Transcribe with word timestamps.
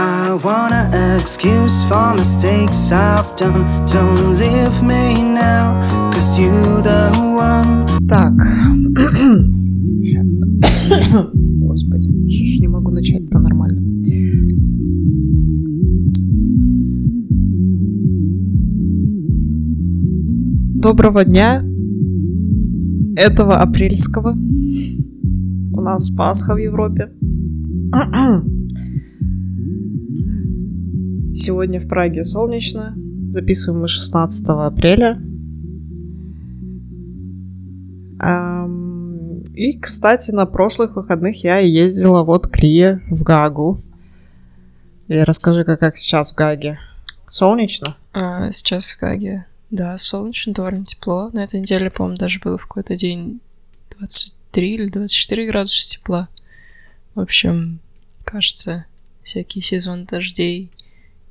I 0.00 0.34
want 0.44 0.72
an 0.72 1.20
excuse 1.20 1.82
for 1.88 2.14
mistakes 2.14 2.92
I've 2.92 3.34
done. 3.36 3.64
Don't 3.86 4.38
leave 4.38 4.80
me 4.82 5.20
now, 5.20 5.80
cause 6.12 6.38
you 6.38 6.52
the 6.82 7.10
one. 7.36 7.86
Так. 8.06 8.32
Господи, 11.60 12.28
что 12.28 12.44
ж 12.44 12.60
не 12.60 12.68
могу 12.68 12.90
начать-то 12.90 13.40
нормально. 13.40 13.82
Доброго 20.74 21.24
дня. 21.24 21.60
Этого 23.18 23.56
апрельского. 23.56 24.30
У 24.30 25.80
нас 25.80 26.10
Пасха 26.10 26.54
в 26.54 26.58
Европе. 26.58 27.10
Сегодня 31.34 31.80
в 31.80 31.88
Праге 31.88 32.22
солнечно. 32.22 32.94
Записываем 33.28 33.80
мы 33.80 33.88
16 33.88 34.48
апреля. 34.50 35.20
И, 39.54 39.76
кстати, 39.80 40.30
на 40.30 40.46
прошлых 40.46 40.94
выходных 40.94 41.42
я 41.42 41.58
ездила 41.58 42.22
вот 42.22 42.46
к 42.46 42.62
Лие 42.62 43.02
в 43.10 43.24
Гагу. 43.24 43.82
И 45.08 45.18
расскажи-ка, 45.18 45.76
как 45.76 45.96
сейчас 45.96 46.30
в 46.30 46.36
Гаге. 46.36 46.78
Солнечно? 47.26 47.96
А, 48.12 48.52
сейчас 48.52 48.92
в 48.92 49.00
Гаге, 49.00 49.46
да, 49.70 49.98
солнечно, 49.98 50.52
довольно 50.52 50.84
тепло. 50.84 51.30
На 51.32 51.44
этой 51.44 51.60
неделе, 51.60 51.90
по-моему, 51.90 52.18
даже 52.18 52.38
было 52.40 52.56
в 52.56 52.62
какой-то 52.62 52.96
день 52.96 53.40
23 53.98 54.74
или 54.74 54.88
24 54.88 55.46
градуса 55.46 55.88
тепла. 55.88 56.28
В 57.14 57.20
общем, 57.20 57.80
кажется, 58.24 58.86
всякий 59.22 59.60
сезон 59.60 60.04
дождей 60.04 60.70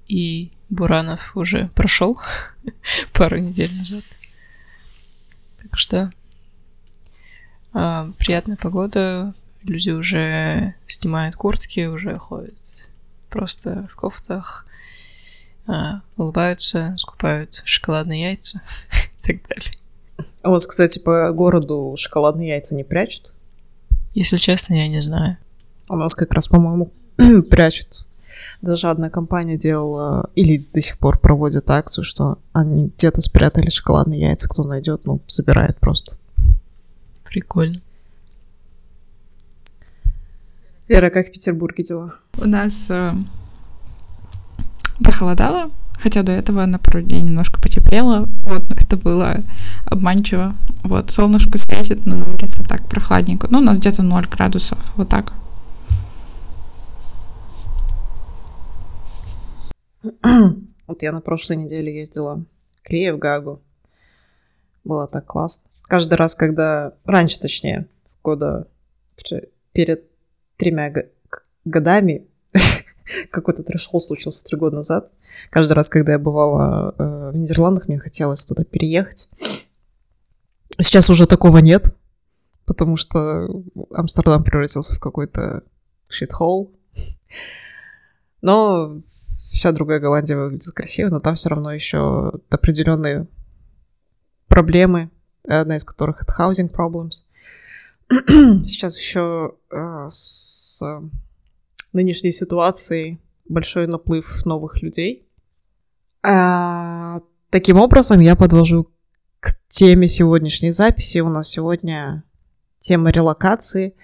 и 0.07 0.51
буранов 0.69 1.35
уже 1.35 1.69
прошел 1.73 2.19
пару 3.13 3.39
недель 3.39 3.75
назад. 3.75 4.03
Так 5.61 5.77
что 5.77 6.11
а, 7.73 8.11
приятная 8.19 8.55
погода, 8.55 9.33
люди 9.63 9.89
уже 9.89 10.75
снимают 10.87 11.35
куртки, 11.35 11.87
уже 11.87 12.17
ходят 12.17 12.87
просто 13.29 13.87
в 13.91 13.95
кофтах, 13.95 14.66
улыбаются, 16.15 16.95
скупают 16.97 17.61
шоколадные 17.65 18.23
яйца 18.23 18.61
и 19.23 19.27
так 19.27 19.47
далее. 19.47 19.77
А 20.41 20.49
у 20.49 20.51
вас, 20.51 20.65
кстати, 20.65 20.99
по 20.99 21.31
городу 21.31 21.95
шоколадные 21.97 22.49
яйца 22.49 22.75
не 22.75 22.83
прячут? 22.83 23.33
Если 24.13 24.37
честно, 24.37 24.73
я 24.73 24.87
не 24.87 25.01
знаю. 25.01 25.37
У 25.89 25.95
нас 25.95 26.15
как 26.15 26.33
раз, 26.33 26.47
по-моему, 26.47 26.91
прячут. 27.49 28.05
Даже 28.61 28.87
одна 28.87 29.09
компания 29.09 29.57
делала, 29.57 30.29
или 30.33 30.67
до 30.73 30.81
сих 30.81 30.97
пор 30.97 31.19
проводит 31.19 31.69
акцию, 31.69 32.03
что 32.03 32.39
они 32.53 32.91
где-то 32.95 33.21
спрятали 33.21 33.69
шоколадные 33.69 34.21
яйца, 34.21 34.49
кто 34.49 34.63
найдет, 34.63 35.05
ну, 35.05 35.21
забирает 35.27 35.77
просто. 35.77 36.17
Прикольно. 37.23 37.81
Вера, 40.87 41.09
как 41.09 41.27
в 41.27 41.31
Петербурге 41.31 41.83
дела? 41.83 42.15
У 42.37 42.45
нас 42.45 42.89
э, 42.89 43.11
похолодало, 45.03 45.71
хотя 45.99 46.23
до 46.23 46.31
этого 46.31 46.65
на 46.65 46.79
пару 46.79 47.01
дней 47.01 47.21
немножко 47.21 47.61
потеплело. 47.61 48.29
Вот, 48.43 48.71
это 48.71 48.97
было 48.97 49.37
обманчиво. 49.85 50.55
Вот, 50.83 51.09
солнышко 51.09 51.57
светит, 51.57 52.05
но 52.05 52.15
на 52.15 52.29
улице 52.29 52.63
так 52.63 52.87
прохладненько. 52.87 53.47
Ну, 53.49 53.59
у 53.59 53.61
нас 53.61 53.79
где-то 53.79 54.03
0 54.03 54.27
градусов, 54.27 54.93
вот 54.95 55.09
так. 55.09 55.33
Вот 60.87 61.01
я 61.01 61.11
на 61.11 61.21
прошлой 61.21 61.57
неделе 61.57 61.99
ездила 61.99 62.43
к 62.83 62.89
Лие 62.89 63.13
в 63.13 63.19
Гагу. 63.19 63.61
Было 64.83 65.07
так 65.07 65.25
классно. 65.25 65.69
Каждый 65.83 66.13
раз, 66.15 66.35
когда... 66.35 66.93
Раньше, 67.05 67.39
точнее, 67.39 67.87
года 68.23 68.67
перед 69.73 70.05
тремя 70.55 70.93
годами 71.65 72.25
какой-то 73.31 73.63
трэш 73.63 73.89
случился 73.89 74.43
три 74.43 74.57
года 74.57 74.77
назад. 74.77 75.11
Каждый 75.49 75.73
раз, 75.73 75.89
когда 75.89 76.13
я 76.13 76.19
бывала 76.19 76.93
э, 76.97 77.31
в 77.33 77.35
Нидерландах, 77.35 77.87
мне 77.87 77.99
хотелось 77.99 78.45
туда 78.45 78.63
переехать. 78.63 79.29
Сейчас 80.79 81.09
уже 81.09 81.25
такого 81.25 81.57
нет, 81.57 81.97
потому 82.65 82.97
что 82.97 83.47
Амстердам 83.91 84.43
превратился 84.43 84.93
в 84.93 84.99
какой-то 84.99 85.63
shithole. 86.11 86.71
Но 88.41 89.01
вся 89.07 89.71
другая 89.71 89.99
Голландия 89.99 90.37
выглядит 90.37 90.71
красиво, 90.73 91.09
но 91.09 91.19
там 91.19 91.33
все 91.33 91.49
равно 91.49 91.73
еще 91.73 92.33
определенные 92.51 93.27
проблемы, 94.47 95.09
одна 95.47 95.75
из 95.75 95.83
которых 95.83 96.21
это 96.21 96.33
housing 96.39 96.69
problems. 96.73 97.23
Сейчас 98.63 98.95
еще 98.97 99.55
э, 99.71 100.05
с 100.07 100.83
нынешней 101.97 102.31
ситуацией 102.31 103.19
большой 103.49 103.87
наплыв 103.87 104.45
новых 104.45 104.81
людей. 104.81 105.27
А, 106.23 107.19
таким 107.49 107.77
образом, 107.77 108.19
я 108.19 108.35
подвожу 108.35 108.87
к 109.39 109.49
теме 109.67 110.07
сегодняшней 110.07 110.71
записи. 110.71 111.19
У 111.19 111.29
нас 111.29 111.49
сегодня 111.49 112.23
тема 112.79 113.09
релокации. 113.09 113.95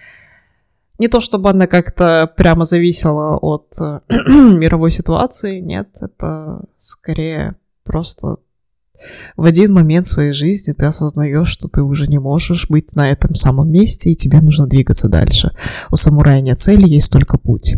Не 0.98 1.08
то 1.08 1.20
чтобы 1.20 1.50
она 1.50 1.66
как-то 1.66 2.32
прямо 2.36 2.64
зависела 2.64 3.36
от 3.36 3.74
э, 3.80 4.00
мировой 4.08 4.90
ситуации, 4.90 5.60
нет, 5.60 5.88
это 6.00 6.64
скорее 6.78 7.56
просто 7.82 8.38
в 9.36 9.44
один 9.44 9.72
момент 9.72 10.06
своей 10.06 10.32
жизни 10.32 10.72
ты 10.72 10.86
осознаешь, 10.86 11.48
что 11.48 11.68
ты 11.68 11.82
уже 11.82 12.06
не 12.06 12.18
можешь 12.18 12.68
быть 12.68 12.94
на 12.94 13.10
этом 13.10 13.34
самом 13.34 13.70
месте, 13.70 14.10
и 14.10 14.14
тебе 14.14 14.38
нужно 14.40 14.66
двигаться 14.66 15.08
дальше. 15.08 15.50
У 15.90 15.96
самурая 15.96 16.40
нет 16.40 16.60
цели, 16.60 16.86
есть 16.86 17.10
только 17.10 17.38
путь. 17.38 17.74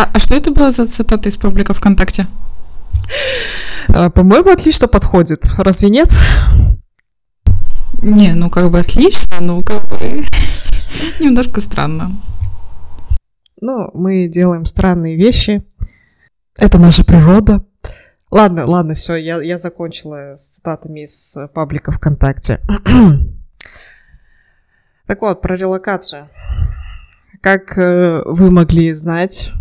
А, 0.00 0.08
а 0.14 0.18
что 0.18 0.34
это 0.34 0.50
было 0.50 0.70
за 0.70 0.86
цитата 0.86 1.28
из 1.28 1.36
паблика 1.36 1.74
ВКонтакте? 1.74 2.26
А, 3.88 4.08
По-моему, 4.08 4.50
отлично 4.50 4.88
подходит. 4.88 5.44
Разве 5.58 5.90
нет? 5.90 6.08
Не, 8.00 8.32
ну 8.32 8.48
как 8.48 8.70
бы 8.70 8.78
отлично, 8.78 9.40
ну 9.40 9.62
как 9.62 9.86
бы 9.90 9.98
немножко 11.20 11.60
странно. 11.60 12.12
Ну, 13.60 13.90
мы 13.92 14.26
делаем 14.26 14.64
странные 14.64 15.16
вещи. 15.16 15.62
Это 16.58 16.78
наша 16.78 17.04
природа. 17.04 17.62
Ладно, 18.30 18.66
ладно, 18.66 18.94
все, 18.94 19.16
я, 19.16 19.42
я 19.42 19.58
закончила 19.58 20.34
с 20.34 20.56
цитатами 20.56 21.00
из 21.00 21.36
паблика 21.52 21.92
ВКонтакте. 21.92 22.60
так 25.06 25.20
вот, 25.20 25.42
про 25.42 25.56
релокацию. 25.56 26.30
Как 27.42 27.76
э, 27.76 28.22
вы 28.24 28.50
могли 28.50 28.94
знать, 28.94 29.52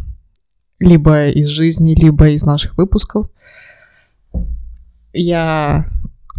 либо 0.79 1.29
из 1.29 1.47
жизни, 1.47 1.93
либо 1.93 2.29
из 2.29 2.45
наших 2.45 2.77
выпусков, 2.77 3.29
я 5.13 5.85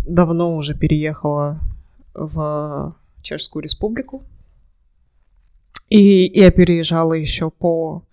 давно 0.07 0.57
уже 0.57 0.75
переехала 0.75 1.61
в 2.15 2.97
Чешскую 3.23 3.63
Республику. 3.63 4.23
И 5.89 6.39
я 6.39 6.51
переезжала 6.51 7.15
еще 7.15 7.51
по 7.51 8.05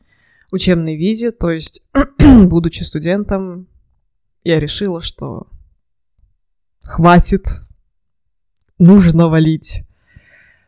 учебной 0.52 0.96
визе, 0.96 1.32
то 1.32 1.52
есть, 1.52 1.90
будучи 2.48 2.84
студентом, 2.84 3.68
я 4.44 4.60
решила, 4.60 5.02
что 5.02 5.48
хватит, 6.84 7.62
нужно 8.80 9.30
валить. 9.30 9.84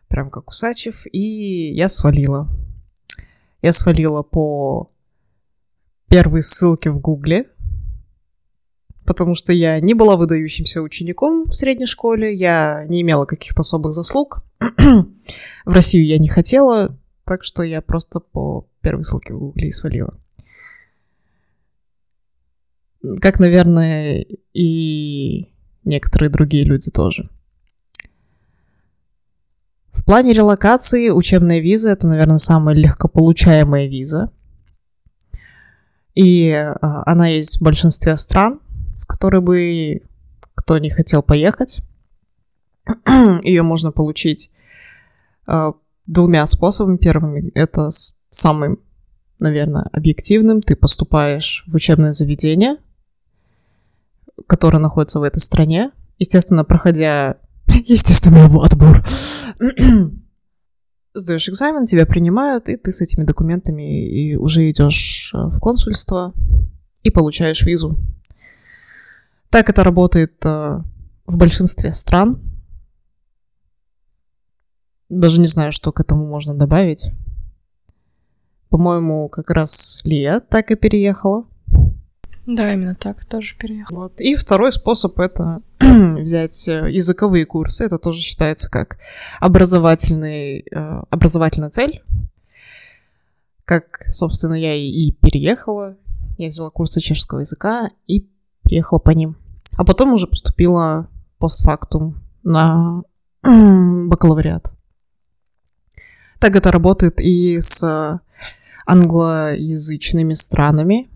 Прям 0.07 0.29
как 0.29 0.49
Усачев, 0.49 1.05
и 1.11 1.73
я 1.73 1.89
свалила. 1.89 2.49
Я 3.61 3.73
свалила 3.73 4.23
по 4.23 4.91
первой 6.09 6.43
ссылке 6.43 6.89
в 6.89 6.99
Гугле, 6.99 7.45
потому 9.05 9.35
что 9.35 9.53
я 9.53 9.79
не 9.79 9.93
была 9.93 10.17
выдающимся 10.17 10.81
учеником 10.81 11.45
в 11.45 11.55
средней 11.55 11.85
школе, 11.85 12.33
я 12.33 12.85
не 12.87 13.01
имела 13.01 13.25
каких-то 13.25 13.61
особых 13.61 13.93
заслуг. 13.93 14.43
в 15.65 15.73
Россию 15.73 16.05
я 16.05 16.17
не 16.17 16.27
хотела, 16.27 16.97
так 17.25 17.43
что 17.43 17.63
я 17.63 17.81
просто 17.81 18.19
по 18.19 18.67
первой 18.81 19.03
ссылке 19.03 19.33
в 19.33 19.39
Гугле 19.39 19.69
и 19.69 19.71
свалила. 19.71 20.15
Как, 23.21 23.39
наверное, 23.39 24.25
и 24.53 25.53
некоторые 25.85 26.29
другие 26.29 26.65
люди 26.65 26.91
тоже. 26.91 27.29
В 29.91 30.05
плане 30.05 30.33
релокации 30.33 31.09
учебная 31.09 31.59
виза 31.59 31.89
это, 31.89 32.07
наверное, 32.07 32.39
самая 32.39 32.75
легкополучаемая 32.75 33.87
виза. 33.87 34.31
И 36.19 36.51
а, 36.51 37.03
она 37.05 37.27
есть 37.27 37.59
в 37.59 37.63
большинстве 37.63 38.17
стран, 38.17 38.59
в 38.97 39.07
которые 39.07 39.39
бы 39.39 40.01
кто 40.53 40.77
не 40.77 40.89
хотел 40.89 41.23
поехать. 41.23 41.79
Ее 43.43 43.63
можно 43.63 43.93
получить 43.93 44.51
э, 45.47 45.71
двумя 46.07 46.45
способами. 46.45 46.97
Первым 46.97 47.37
это 47.55 47.89
самым, 48.31 48.79
наверное, 49.39 49.83
объективным. 49.93 50.61
Ты 50.61 50.75
поступаешь 50.75 51.63
в 51.67 51.75
учебное 51.75 52.11
заведение, 52.11 52.75
которое 54.45 54.79
находится 54.79 55.21
в 55.21 55.23
этой 55.23 55.39
стране. 55.39 55.91
Естественно, 56.17 56.65
проходя 56.65 57.37
естественный 57.67 58.43
отбор, 58.43 59.05
сдаешь 61.19 61.49
экзамен, 61.49 61.85
тебя 61.85 62.05
принимают, 62.05 62.69
и 62.69 62.77
ты 62.77 62.91
с 62.91 63.01
этими 63.01 63.23
документами 63.23 64.07
и 64.07 64.35
уже 64.35 64.69
идешь 64.69 65.31
э, 65.33 65.37
в 65.37 65.59
консульство 65.59 66.33
и 67.03 67.09
получаешь 67.09 67.63
визу. 67.63 67.97
Так 69.49 69.69
это 69.69 69.83
работает 69.83 70.45
э, 70.45 70.79
в 71.25 71.37
большинстве 71.37 71.93
стран. 71.93 72.41
Даже 75.09 75.39
не 75.39 75.47
знаю, 75.47 75.71
что 75.71 75.91
к 75.91 75.99
этому 75.99 76.27
можно 76.27 76.53
добавить. 76.53 77.11
По-моему, 78.69 79.27
как 79.29 79.49
раз 79.49 79.99
Лия 80.03 80.39
так 80.39 80.69
и 80.69 80.75
переехала. 80.75 81.48
Да, 82.51 82.73
именно 82.73 82.95
так 82.95 83.25
тоже 83.25 83.55
переехал. 83.59 83.95
Вот. 83.95 84.19
И 84.19 84.33
второй 84.33 84.71
способ 84.71 85.19
это 85.19 85.61
взять 85.79 86.67
э, 86.67 86.89
языковые 86.89 87.45
курсы. 87.45 87.83
Это 87.83 87.99
тоже 87.99 88.21
считается 88.21 88.71
как 88.71 88.97
образовательный, 89.39 90.61
э, 90.61 91.01
образовательная 91.11 91.69
цель. 91.69 92.01
Как, 93.65 94.03
собственно, 94.07 94.55
я 94.55 94.73
и 94.73 95.11
переехала. 95.11 95.95
Я 96.39 96.47
взяла 96.47 96.71
курсы 96.71 96.99
чешского 97.01 97.41
языка 97.41 97.91
и 98.07 98.27
приехала 98.63 98.97
по 98.97 99.11
ним. 99.11 99.37
А 99.77 99.85
потом 99.85 100.13
уже 100.13 100.25
поступила 100.25 101.07
постфактум 101.37 102.19
на 102.41 103.03
бакалавриат. 103.43 104.73
Так 106.39 106.55
это 106.55 106.71
работает 106.71 107.21
и 107.21 107.61
с 107.61 108.19
англоязычными 108.87 110.33
странами, 110.33 111.11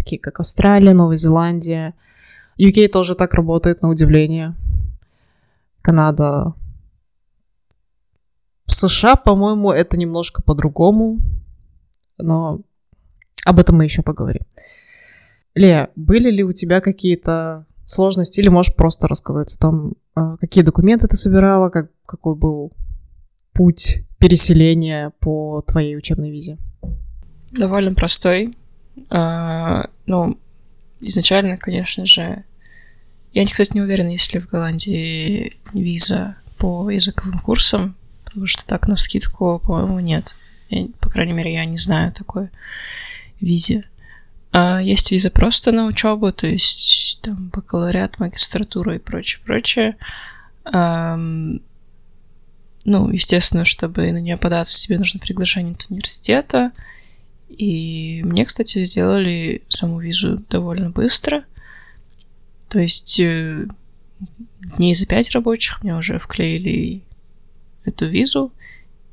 такие 0.00 0.20
как 0.20 0.40
Австралия, 0.40 0.94
Новая 0.94 1.16
Зеландия. 1.16 1.94
UK 2.58 2.88
тоже 2.88 3.14
так 3.14 3.34
работает, 3.34 3.82
на 3.82 3.90
удивление. 3.90 4.56
Канада. 5.82 6.54
В 8.66 8.72
США, 8.72 9.16
по-моему, 9.16 9.72
это 9.72 9.98
немножко 9.98 10.42
по-другому, 10.42 11.18
но 12.18 12.60
об 13.44 13.58
этом 13.58 13.76
мы 13.76 13.84
еще 13.84 14.02
поговорим. 14.02 14.42
Лея, 15.54 15.90
были 15.96 16.30
ли 16.30 16.44
у 16.44 16.52
тебя 16.52 16.80
какие-то 16.80 17.66
сложности, 17.84 18.40
или 18.40 18.48
можешь 18.48 18.74
просто 18.74 19.08
рассказать 19.08 19.54
о 19.54 19.60
том, 19.60 19.94
э, 20.16 20.36
какие 20.40 20.64
документы 20.64 21.08
ты 21.08 21.16
собирала, 21.16 21.70
как, 21.70 21.90
какой 22.06 22.36
был 22.36 22.72
путь 23.52 24.04
переселения 24.18 25.12
по 25.20 25.62
твоей 25.62 25.96
учебной 25.96 26.30
визе? 26.30 26.58
Довольно 27.50 27.94
простой. 27.94 28.56
А, 29.08 29.88
ну, 30.06 30.38
изначально, 31.00 31.56
конечно 31.56 32.06
же, 32.06 32.44
я, 33.32 33.46
кстати, 33.46 33.72
не 33.74 33.80
уверена, 33.80 34.10
есть 34.10 34.32
ли 34.34 34.40
в 34.40 34.48
Голландии 34.48 35.56
виза 35.72 36.36
по 36.58 36.90
языковым 36.90 37.38
курсам, 37.38 37.96
потому 38.24 38.46
что 38.46 38.66
так 38.66 38.88
на 38.88 38.96
вскидку, 38.96 39.60
по-моему, 39.64 40.00
нет. 40.00 40.34
Я, 40.68 40.86
по 41.00 41.08
крайней 41.08 41.32
мере, 41.32 41.52
я 41.52 41.64
не 41.64 41.78
знаю 41.78 42.12
такой 42.12 42.50
визе. 43.40 43.84
А 44.52 44.80
есть 44.80 45.12
виза 45.12 45.30
просто 45.30 45.70
на 45.70 45.86
учебу, 45.86 46.32
то 46.32 46.46
есть 46.46 47.20
там 47.22 47.50
бакалавриат, 47.54 48.18
магистратура 48.18 48.96
и 48.96 48.98
прочее, 48.98 49.40
прочее. 49.44 49.96
Um, 50.64 51.62
ну, 52.84 53.10
естественно, 53.10 53.64
чтобы 53.64 54.10
на 54.10 54.18
нее 54.18 54.36
податься, 54.36 54.80
тебе 54.80 54.98
нужно 54.98 55.20
приглашение 55.20 55.74
от 55.74 55.86
университета. 55.88 56.72
И 57.56 58.22
мне, 58.24 58.44
кстати, 58.44 58.84
сделали 58.84 59.62
саму 59.68 60.00
визу 60.00 60.42
довольно 60.48 60.90
быстро. 60.90 61.44
То 62.68 62.78
есть 62.78 63.18
э, 63.18 63.66
дней 64.76 64.94
за 64.94 65.06
пять 65.06 65.30
рабочих 65.32 65.82
мне 65.82 65.96
уже 65.96 66.18
вклеили 66.18 67.02
эту 67.84 68.06
визу. 68.06 68.52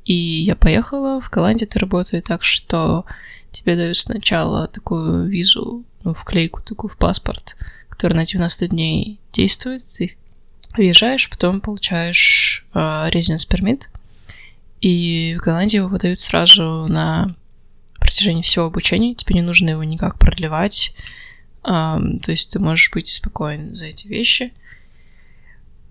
И 0.04 0.14
я 0.14 0.56
поехала. 0.56 1.20
В 1.20 1.30
Голландии 1.30 1.64
это 1.64 1.80
работает 1.80 2.24
так, 2.24 2.44
что 2.44 3.04
тебе 3.50 3.76
дают 3.76 3.96
сначала 3.96 4.68
такую 4.68 5.28
визу, 5.28 5.84
ну, 6.04 6.14
вклейку 6.14 6.62
такую 6.62 6.90
в 6.90 6.96
паспорт, 6.96 7.56
которая 7.88 8.18
на 8.20 8.24
90 8.26 8.68
дней 8.68 9.18
действует. 9.32 9.84
Ты 9.84 10.16
въезжаешь, 10.76 11.28
потом 11.28 11.60
получаешь 11.60 12.64
э, 12.72 12.78
residence 12.78 13.48
permit. 13.50 13.88
И 14.80 15.36
в 15.38 15.44
Голландии 15.44 15.76
его 15.76 15.88
выдают 15.88 16.20
сразу 16.20 16.86
на 16.88 17.28
протяжении 18.08 18.42
всего 18.42 18.64
обучения, 18.64 19.14
тебе 19.14 19.34
не 19.34 19.42
нужно 19.42 19.70
его 19.70 19.84
никак 19.84 20.18
продлевать, 20.18 20.94
um, 21.62 22.18
то 22.20 22.30
есть 22.30 22.52
ты 22.52 22.58
можешь 22.58 22.90
быть 22.90 23.06
спокоен 23.06 23.74
за 23.74 23.86
эти 23.86 24.08
вещи. 24.08 24.54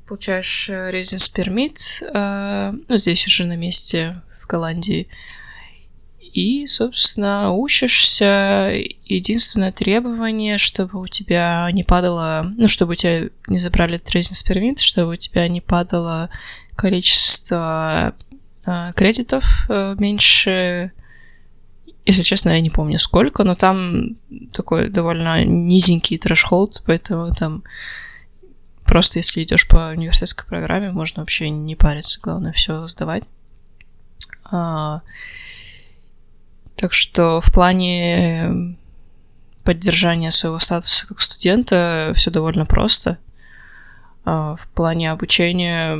Получаешь 0.07 0.67
э, 0.69 0.91
residence 0.91 1.35
permit, 1.35 1.77
uh, 2.11 2.83
ну, 2.87 2.97
здесь 2.97 3.27
уже 3.27 3.45
на 3.45 3.55
месте 3.55 4.19
в 4.41 4.47
Голландии, 4.47 5.07
и, 6.19 6.65
собственно, 6.67 7.51
учишься. 7.51 8.73
Единственное 9.05 9.71
требование, 9.71 10.57
чтобы 10.57 10.99
у 10.99 11.07
тебя 11.07 11.69
не 11.71 11.83
падало, 11.83 12.51
ну, 12.57 12.67
чтобы 12.67 12.93
у 12.93 12.95
тебя 12.95 13.29
не 13.47 13.59
забрали 13.59 13.99
residence 13.99 14.43
permit, 14.47 14.79
чтобы 14.79 15.13
у 15.13 15.15
тебя 15.15 15.47
не 15.47 15.61
падало 15.61 16.29
количество 16.75 18.15
uh, 18.65 18.93
кредитов 18.93 19.67
uh, 19.69 19.99
меньше 19.99 20.93
если 22.07 22.23
честно, 22.23 22.51
я 22.51 22.61
не 22.61 22.69
помню 22.69 22.99
сколько, 22.99 23.43
но 23.43 23.53
там 23.55 24.15
такой 24.53 24.89
довольно 24.89 25.43
низенький 25.43 26.17
трэш-холд, 26.17 26.81
поэтому 26.85 27.35
там 27.35 27.63
просто 28.85 29.19
если 29.19 29.43
идешь 29.43 29.67
по 29.67 29.89
университетской 29.89 30.47
программе, 30.47 30.91
можно 30.91 31.21
вообще 31.21 31.49
не 31.49 31.75
париться, 31.75 32.21
главное 32.21 32.53
все 32.53 32.87
сдавать. 32.87 33.27
А, 34.49 35.01
так 36.77 36.93
что 36.93 37.41
в 37.41 37.51
плане 37.51 38.77
поддержания 39.65 40.31
своего 40.31 40.59
статуса 40.59 41.07
как 41.07 41.19
студента 41.19 42.13
все 42.15 42.31
довольно 42.31 42.65
просто. 42.65 43.17
А, 44.23 44.55
в 44.55 44.65
плане 44.69 45.11
обучения, 45.11 45.97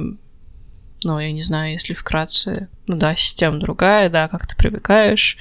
ну, 1.04 1.20
я 1.20 1.34
не 1.34 1.44
знаю, 1.44 1.74
если 1.74 1.94
вкратце, 1.94 2.70
ну 2.88 2.96
да, 2.96 3.14
система 3.18 3.60
другая, 3.60 4.10
да, 4.10 4.30
как 4.30 4.48
ты 4.48 4.56
привыкаешь, 4.56 5.38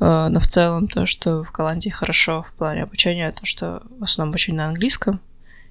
но 0.00 0.40
в 0.40 0.46
целом 0.46 0.88
то, 0.88 1.04
что 1.04 1.44
в 1.44 1.52
Голландии 1.52 1.90
хорошо 1.90 2.46
в 2.48 2.54
плане 2.54 2.84
обучения, 2.84 3.30
то, 3.32 3.44
что 3.44 3.82
в 3.98 4.02
основном 4.02 4.32
обучение 4.32 4.62
на 4.62 4.68
английском, 4.68 5.20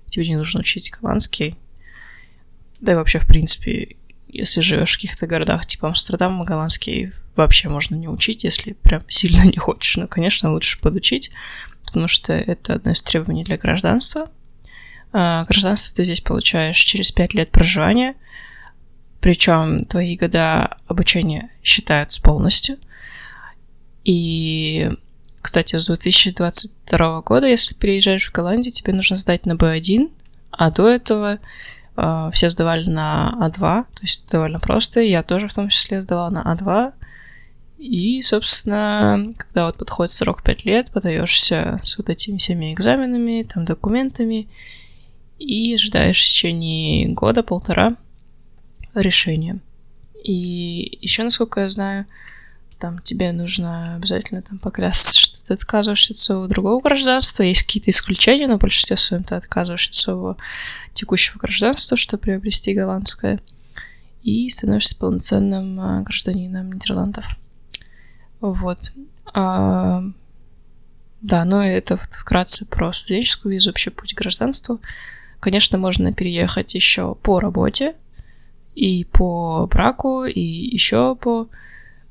тебе 0.08 0.28
не 0.28 0.36
нужно 0.36 0.60
учить 0.60 0.92
голландский. 0.92 1.58
Да 2.80 2.92
и 2.92 2.96
вообще, 2.96 3.18
в 3.18 3.26
принципе, 3.26 3.96
если 4.28 4.62
живешь 4.62 4.94
в 4.94 4.96
каких-то 4.98 5.26
городах 5.26 5.66
типа 5.66 5.88
Амстердама, 5.88 6.46
голландский 6.46 7.12
вообще 7.36 7.70
можно 7.70 7.96
не 7.96 8.08
учить, 8.08 8.44
если 8.44 8.74
прям 8.74 9.04
сильно 9.08 9.44
не 9.46 9.58
хочешь. 9.58 9.98
Но, 9.98 10.08
конечно, 10.08 10.52
лучше 10.52 10.80
подучить, 10.80 11.32
потому 11.84 12.08
что 12.08 12.32
это 12.34 12.76
одно 12.76 12.92
из 12.92 13.02
требований 13.02 13.44
для 13.44 13.56
гражданства. 13.56 14.30
А, 15.12 15.46
гражданство 15.46 15.96
ты 15.96 16.04
здесь 16.04 16.22
получаешь 16.22 16.78
через 16.78 17.12
5 17.12 17.34
лет 17.34 17.50
проживания, 17.50 18.14
причем 19.22 19.86
твои 19.86 20.16
года 20.16 20.78
обучения 20.88 21.50
считаются 21.64 22.22
полностью– 22.22 22.78
и, 24.10 24.90
кстати, 25.40 25.78
с 25.78 25.86
2022 25.86 27.22
года, 27.22 27.46
если 27.46 27.76
переезжаешь 27.76 28.28
в 28.28 28.34
Голландию, 28.34 28.74
тебе 28.74 28.92
нужно 28.92 29.18
сдать 29.18 29.46
на 29.46 29.52
B1, 29.52 30.10
а 30.50 30.72
до 30.72 30.88
этого 30.88 31.38
э, 31.96 32.30
все 32.34 32.50
сдавали 32.50 32.90
на 32.90 33.38
А2, 33.40 33.60
то 33.60 34.02
есть 34.02 34.28
довольно 34.32 34.60
просто. 34.60 35.02
Я 35.02 35.22
тоже 35.22 35.48
в 35.48 35.54
том 35.54 35.70
числе 35.70 36.02
сдала 36.02 36.32
на 36.32 36.42
А2. 36.42 36.92
И, 37.78 38.24
собственно, 38.24 39.32
когда 39.38 39.68
вот 39.68 39.78
подходит 39.78 40.12
срок 40.12 40.42
5 40.42 40.66
лет, 40.66 40.90
подаешься 40.90 41.80
с 41.84 41.96
вот 42.00 42.10
этими 42.10 42.38
всеми 42.40 42.74
экзаменами, 42.74 43.44
там, 43.44 43.64
документами, 43.64 44.48
и 45.38 45.76
ожидаешь 45.76 46.20
в 46.20 46.26
течение 46.26 47.10
года-полтора 47.10 47.96
решения. 48.96 49.60
И 50.24 50.98
еще, 51.00 51.22
насколько 51.22 51.62
я 51.62 51.70
знаю, 51.70 52.08
там 52.80 53.00
тебе 53.00 53.32
нужно 53.32 53.96
обязательно 53.96 54.42
там 54.42 54.58
поклясться, 54.58 55.20
что 55.20 55.44
ты 55.44 55.54
отказываешься 55.54 56.14
от 56.14 56.18
своего 56.18 56.48
другого 56.48 56.82
гражданства. 56.82 57.44
Есть 57.44 57.64
какие-то 57.64 57.92
исключения, 57.92 58.48
но 58.48 58.58
в 58.58 58.62
большинстве 58.62 58.98
своем 58.98 59.24
ты 59.24 59.36
отказываешься 59.36 59.90
от 59.90 59.96
своего 59.96 60.38
текущего 60.94 61.38
гражданства, 61.38 61.98
чтобы 61.98 62.22
приобрести 62.22 62.74
голландское, 62.74 63.42
и 64.24 64.50
становишься 64.50 64.98
полноценным 64.98 65.80
а, 65.80 66.02
гражданином 66.02 66.72
Нидерландов. 66.72 67.26
Вот. 68.40 68.92
А, 69.34 70.04
да, 71.22 71.46
ну 71.46 71.62
это 71.62 71.98
вкратце 71.98 72.66
про 72.66 72.94
студенческую 72.94 73.54
визу, 73.54 73.70
вообще 73.70 73.92
путь 73.92 74.14
к 74.14 74.18
гражданству. 74.18 74.80
Конечно, 75.40 75.78
можно 75.78 76.14
переехать 76.14 76.76
еще 76.76 77.16
по 77.16 77.40
работе, 77.40 77.96
и 78.76 79.04
по 79.04 79.68
браку, 79.68 80.24
и 80.24 80.40
еще 80.40 81.16
по 81.16 81.50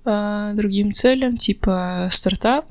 э, 0.08 0.52
другим 0.54 0.92
целям, 0.92 1.36
типа 1.36 2.08
стартап. 2.10 2.66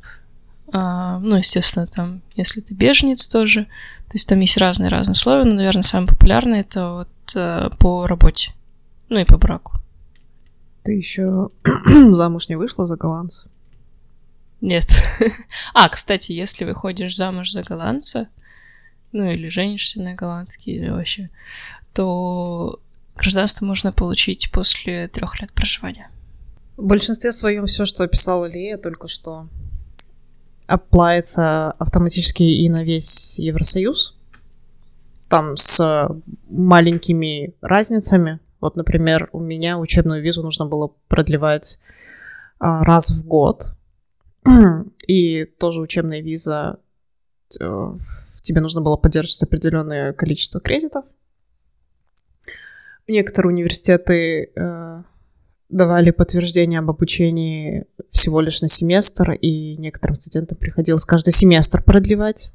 Э, 0.73 1.19
ну, 1.21 1.35
естественно, 1.35 1.87
там, 1.87 2.21
если 2.35 2.61
ты 2.61 2.73
беженец 2.73 3.27
тоже. 3.27 3.65
То 4.07 4.13
есть 4.13 4.29
там 4.29 4.39
есть 4.39 4.57
разные-разные 4.57 5.13
условия, 5.13 5.43
но, 5.43 5.53
наверное, 5.53 5.81
самое 5.81 6.09
популярное 6.09 6.61
это 6.61 6.91
вот 6.91 7.35
э, 7.35 7.69
по 7.77 8.07
работе, 8.07 8.53
ну 9.09 9.19
и 9.19 9.25
по 9.25 9.37
браку. 9.37 9.73
Ты 10.83 10.93
еще 10.93 11.49
замуж 11.85 12.47
не 12.47 12.55
вышла 12.55 12.85
за 12.85 12.95
голландца? 12.95 13.49
Нет. 14.61 14.87
а, 15.73 15.89
кстати, 15.89 16.31
если 16.31 16.63
выходишь 16.63 17.15
замуж 17.15 17.51
за 17.51 17.63
голландца, 17.63 18.29
ну 19.11 19.29
или 19.29 19.49
женишься 19.49 20.01
на 20.01 20.13
голландке, 20.13 20.71
или 20.71 20.89
вообще, 20.89 21.29
то 21.93 22.79
гражданство 23.15 23.65
можно 23.65 23.91
получить 23.91 24.51
после 24.51 25.07
трех 25.09 25.41
лет 25.41 25.51
проживания. 25.51 26.09
В 26.77 26.85
большинстве 26.85 27.31
своем 27.31 27.65
все, 27.65 27.85
что 27.85 28.03
описала 28.03 28.45
Лия 28.45 28.77
только 28.77 29.07
что, 29.07 29.49
оплается 30.67 31.71
автоматически 31.71 32.43
и 32.43 32.69
на 32.69 32.83
весь 32.83 33.39
Евросоюз. 33.39 34.15
Там 35.27 35.57
с 35.57 36.09
маленькими 36.47 37.55
разницами. 37.61 38.39
Вот, 38.61 38.75
например, 38.75 39.29
у 39.33 39.39
меня 39.39 39.79
учебную 39.79 40.21
визу 40.21 40.43
нужно 40.43 40.67
было 40.67 40.93
продлевать 41.07 41.79
а, 42.59 42.83
раз 42.83 43.09
в 43.09 43.25
год. 43.25 43.71
И 45.07 45.45
тоже 45.45 45.81
учебная 45.81 46.21
виза 46.21 46.79
э, 47.59 47.97
тебе 48.41 48.61
нужно 48.61 48.81
было 48.81 48.97
поддерживать 48.97 49.43
определенное 49.43 50.13
количество 50.13 50.61
кредитов. 50.61 51.05
Некоторые 53.07 53.53
университеты 53.53 54.51
э, 54.55 55.03
давали 55.69 56.11
подтверждение 56.11 56.79
об 56.79 56.89
обучении 56.89 57.85
всего 58.09 58.41
лишь 58.41 58.61
на 58.61 58.67
семестр, 58.67 59.31
и 59.31 59.75
некоторым 59.77 60.15
студентам 60.15 60.57
приходилось 60.57 61.05
каждый 61.05 61.31
семестр 61.31 61.83
продлевать, 61.83 62.51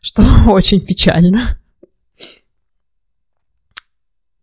что 0.00 0.22
очень 0.48 0.80
печально. 0.84 1.40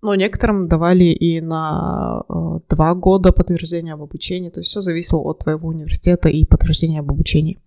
Но 0.01 0.15
некоторым 0.15 0.67
давали 0.67 1.05
и 1.05 1.39
на 1.39 2.23
э, 2.27 2.59
два 2.69 2.93
года 2.93 3.31
подтверждения 3.31 3.93
об 3.93 4.01
обучении. 4.01 4.49
То 4.49 4.59
есть 4.59 4.69
все 4.69 4.81
зависело 4.81 5.21
от 5.21 5.39
твоего 5.39 5.69
университета 5.69 6.27
и 6.27 6.45
подтверждения 6.45 6.99
об 6.99 7.09
обучении, 7.09 7.57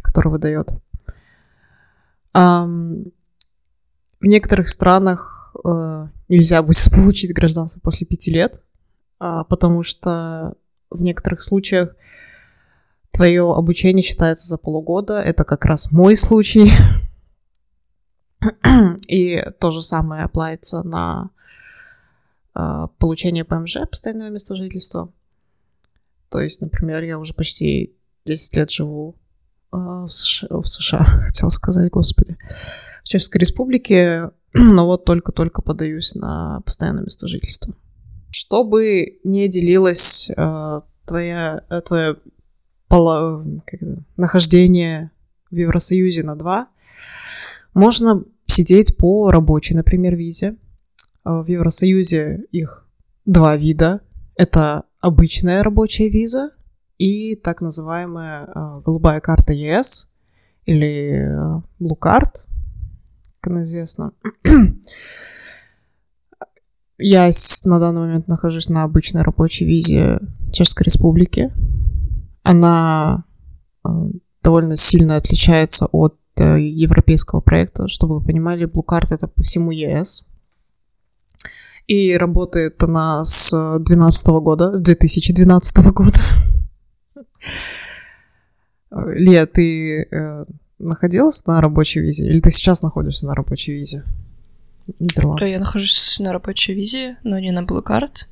которое 0.00 0.30
выдает. 0.30 0.70
В 4.20 4.26
некоторых 4.26 4.68
странах 4.68 5.52
uh, 5.64 6.08
нельзя 6.28 6.62
будет 6.62 6.90
получить 6.94 7.34
гражданство 7.34 7.80
после 7.80 8.06
пяти 8.06 8.30
лет, 8.30 8.62
потому 9.20 9.82
что 9.82 10.54
в 10.90 11.02
некоторых 11.02 11.42
случаях 11.42 11.94
твое 13.10 13.52
обучение 13.54 14.02
считается 14.02 14.46
за 14.46 14.58
полугода. 14.58 15.20
Это 15.20 15.44
как 15.44 15.64
раз 15.64 15.92
мой 15.92 16.16
случай. 16.16 16.70
И 19.08 19.42
то 19.60 19.70
же 19.70 19.82
самое 19.82 20.24
оплается 20.24 20.82
на 20.82 21.30
uh, 22.54 22.88
получение 22.98 23.44
ПМЖ, 23.44 23.78
постоянного 23.90 24.30
места 24.30 24.56
жительства. 24.56 25.12
То 26.30 26.40
есть, 26.40 26.62
например, 26.62 27.02
я 27.02 27.18
уже 27.18 27.34
почти 27.34 27.94
10 28.24 28.56
лет 28.56 28.70
живу 28.70 29.16
а, 29.72 30.06
в 30.06 30.08
США, 30.08 31.04
хотел 31.04 31.50
сказать, 31.50 31.90
господи, 31.90 32.36
в 33.02 33.08
Чешской 33.08 33.40
Республике, 33.40 34.30
но 34.54 34.86
вот 34.86 35.04
только-только 35.04 35.60
подаюсь 35.60 36.14
на 36.14 36.60
постоянное 36.62 37.02
место 37.02 37.28
жительства. 37.28 37.74
Чтобы 38.30 39.18
не 39.24 39.48
делилось 39.48 40.30
э, 40.30 40.80
твоя, 41.06 41.64
э, 41.68 41.80
твое 41.80 42.16
поло, 42.88 43.44
как 43.66 43.80
нахождение 44.16 45.10
в 45.50 45.56
Евросоюзе 45.56 46.22
на 46.22 46.36
два, 46.36 46.68
можно 47.74 48.24
сидеть 48.46 48.96
по 48.96 49.30
рабочей, 49.30 49.74
например, 49.74 50.16
визе. 50.16 50.56
В 51.24 51.46
Евросоюзе 51.46 52.46
их 52.50 52.88
два 53.24 53.56
вида. 53.56 54.00
Это 54.36 54.84
обычная 55.00 55.62
рабочая 55.62 56.08
виза, 56.08 56.50
и 57.00 57.34
так 57.34 57.62
называемая 57.62 58.44
э, 58.44 58.80
голубая 58.84 59.20
карта 59.20 59.54
ЕС 59.54 60.12
или 60.66 61.12
э, 61.14 61.62
Blue 61.80 61.98
Card, 61.98 62.44
как 63.40 63.52
она 63.52 63.62
известна. 63.62 64.12
Я 67.00 67.30
на 67.64 67.78
данный 67.78 68.02
момент 68.02 68.28
нахожусь 68.28 68.68
на 68.68 68.82
обычной 68.82 69.22
рабочей 69.22 69.64
визе 69.64 70.20
Чешской 70.52 70.84
Республики. 70.84 71.50
Она 72.42 73.24
э, 73.84 73.88
довольно 74.42 74.76
сильно 74.76 75.16
отличается 75.16 75.86
от 75.86 76.18
э, 76.38 76.60
европейского 76.60 77.40
проекта. 77.40 77.88
Чтобы 77.88 78.18
вы 78.18 78.24
понимали, 78.24 78.66
Card 78.66 79.06
это 79.10 79.28
по 79.28 79.42
всему 79.42 79.70
ЕС. 79.70 80.26
И 81.86 82.16
работает 82.16 82.82
она 82.82 83.24
с 83.24 83.50
2012 83.50 84.28
года, 84.28 84.74
с 84.74 84.80
2012 84.80 85.76
года. 85.92 86.20
Лия, 88.90 89.46
ты 89.46 90.02
э, 90.02 90.44
находилась 90.78 91.46
на 91.46 91.60
рабочей 91.60 92.00
визе? 92.00 92.26
Или 92.26 92.40
ты 92.40 92.50
сейчас 92.50 92.82
находишься 92.82 93.26
на 93.26 93.34
рабочей 93.34 93.72
визе? 93.72 94.04
Нидерланд. 94.98 95.42
Я 95.42 95.58
нахожусь 95.58 96.20
на 96.20 96.32
рабочей 96.32 96.74
визе, 96.74 97.16
но 97.22 97.38
не 97.38 97.50
на 97.50 97.60
Blue 97.60 97.82
Card. 97.82 98.26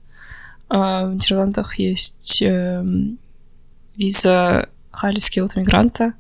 А 0.69 1.07
в 1.07 1.15
Нидерландах 1.15 1.79
есть 1.79 2.43
э, 2.43 2.85
виза 3.97 4.69
Highly 4.93 5.19
Skilled 5.19 5.59
мигранта, 5.59 6.13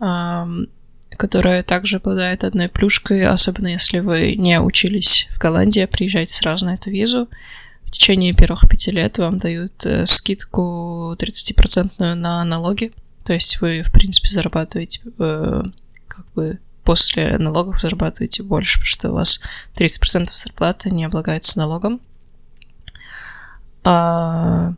э, 0.00 0.44
которая 1.16 1.62
также 1.62 1.96
обладает 1.98 2.44
одной 2.44 2.68
плюшкой, 2.68 3.26
особенно 3.26 3.68
если 3.68 4.00
вы 4.00 4.34
не 4.36 4.60
учились 4.60 5.28
в 5.30 5.38
Голландии, 5.38 5.82
а 5.82 5.86
приезжаете 5.86 6.34
сразу 6.34 6.66
на 6.66 6.74
эту 6.74 6.90
визу 6.90 7.28
в 7.90 7.92
течение 7.92 8.32
первых 8.32 8.68
пяти 8.68 8.92
лет 8.92 9.18
вам 9.18 9.40
дают 9.40 9.84
э, 9.84 10.06
скидку 10.06 11.16
30% 11.18 12.14
на 12.14 12.44
налоги. 12.44 12.92
То 13.24 13.32
есть 13.32 13.60
вы, 13.60 13.82
в 13.82 13.90
принципе, 13.90 14.28
зарабатываете 14.28 15.00
э, 15.18 15.62
как 16.06 16.24
бы 16.34 16.60
после 16.90 17.38
налогов 17.38 17.80
зарабатываете 17.80 18.42
больше, 18.42 18.80
потому 18.80 18.86
что 18.86 19.10
у 19.10 19.14
вас 19.14 19.40
30% 19.76 20.28
зарплаты 20.34 20.90
не 20.90 21.04
облагается 21.04 21.56
налогом. 21.60 22.00
А, 23.84 24.74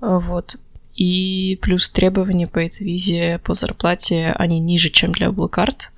вот. 0.00 0.60
И 0.94 1.58
плюс 1.60 1.90
требования 1.90 2.46
по 2.46 2.60
этой 2.60 2.86
визе 2.86 3.40
по 3.42 3.52
зарплате, 3.52 4.30
они 4.38 4.60
ниже, 4.60 4.90
чем 4.90 5.10
для 5.10 5.26
Blue 5.30 5.50
Card. 5.50 5.88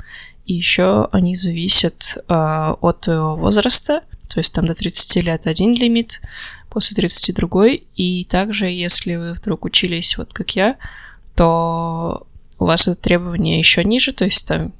И 0.46 0.54
еще 0.54 1.06
они 1.12 1.36
зависят 1.36 2.16
а, 2.26 2.72
от 2.80 3.02
твоего 3.02 3.36
возраста. 3.36 4.00
То 4.26 4.40
есть 4.40 4.54
там 4.54 4.66
до 4.66 4.74
30 4.74 5.22
лет 5.22 5.46
один 5.46 5.74
лимит, 5.74 6.22
после 6.70 6.94
30 6.94 7.36
другой. 7.36 7.84
И 7.94 8.24
также, 8.24 8.70
если 8.70 9.16
вы 9.16 9.34
вдруг 9.34 9.66
учились 9.66 10.16
вот 10.16 10.32
как 10.32 10.56
я, 10.56 10.76
то 11.36 12.26
у 12.58 12.64
вас 12.64 12.88
это 12.88 12.98
требование 12.98 13.58
еще 13.58 13.84
ниже, 13.84 14.14
то 14.14 14.24
есть 14.24 14.48
там 14.48 14.72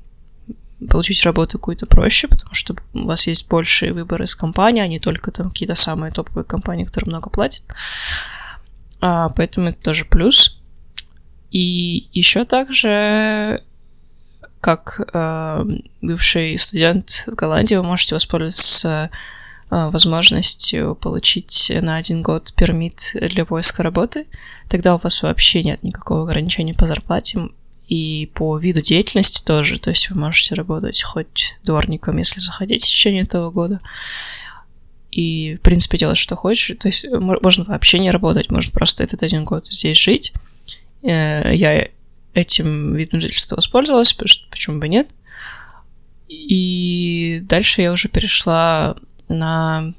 получить 0.89 1.23
работу 1.25 1.59
какую-то 1.59 1.87
проще, 1.87 2.29
потому 2.29 2.55
что 2.55 2.75
у 2.95 3.05
вас 3.05 3.27
есть 3.27 3.49
больше 3.49 3.93
выбор 3.93 4.23
из 4.23 4.35
компании, 4.35 4.83
а 4.83 4.89
не 4.89 4.99
только 4.99 5.31
там 5.31 5.51
какие-то 5.51 5.75
самые 5.75 6.13
топовые 6.13 6.45
компании, 6.45 6.85
которые 6.85 7.11
много 7.11 7.31
платят. 7.31 7.65
А, 9.01 9.29
поэтому 9.31 9.71
это 9.71 9.83
тоже 9.83 10.05
плюс. 10.05 10.61
И 11.51 12.09
еще 12.13 12.45
также 12.45 13.63
как 14.61 15.01
э, 15.15 15.65
бывший 16.03 16.59
студент 16.59 17.25
в 17.27 17.35
Голландии, 17.35 17.75
вы 17.75 17.83
можете 17.83 18.15
воспользоваться 18.15 19.11
Э, 19.71 19.89
возможностью 19.91 20.97
получить 20.97 21.71
на 21.81 21.97
один 21.97 22.23
год 22.23 22.53
пермит 22.57 23.13
для 23.15 23.45
поиска 23.45 23.85
работы, 23.85 24.27
тогда 24.69 24.97
у 24.97 24.99
вас 24.99 25.23
вообще 25.23 25.63
нет 25.63 25.85
никакого 25.85 26.25
ограничения 26.25 26.75
по 26.75 26.89
зарплате 26.89 27.51
и 27.91 28.31
по 28.35 28.57
виду 28.57 28.81
деятельности 28.81 29.45
тоже. 29.45 29.81
То 29.81 29.91
есть 29.91 30.11
вы 30.11 30.19
можете 30.19 30.55
работать 30.55 31.03
хоть 31.03 31.57
дворником, 31.65 32.19
если 32.19 32.39
захотите 32.39 32.87
в 32.87 32.89
течение 32.89 33.25
этого 33.25 33.51
года. 33.51 33.81
И, 35.11 35.57
в 35.57 35.61
принципе, 35.63 35.99
делать, 35.99 36.17
что 36.17 36.37
хочешь. 36.37 36.79
То 36.79 36.87
есть 36.87 37.05
можно 37.11 37.65
вообще 37.65 37.99
не 37.99 38.13
работать, 38.13 38.49
можно 38.49 38.71
просто 38.71 39.03
этот 39.03 39.25
один 39.25 39.45
год 39.45 39.67
здесь 39.67 39.99
жить. 39.99 40.33
Э, 41.03 41.51
я 41.53 41.89
этим 42.33 42.95
видом 42.95 43.21
жительства 43.21 43.57
воспользовалась, 43.57 44.13
почему 44.13 44.79
бы 44.79 44.87
нет. 44.87 45.09
И 46.29 47.41
дальше 47.43 47.83
я 47.83 47.91
уже 47.91 48.07
перешла 48.09 48.95
на 49.27 49.95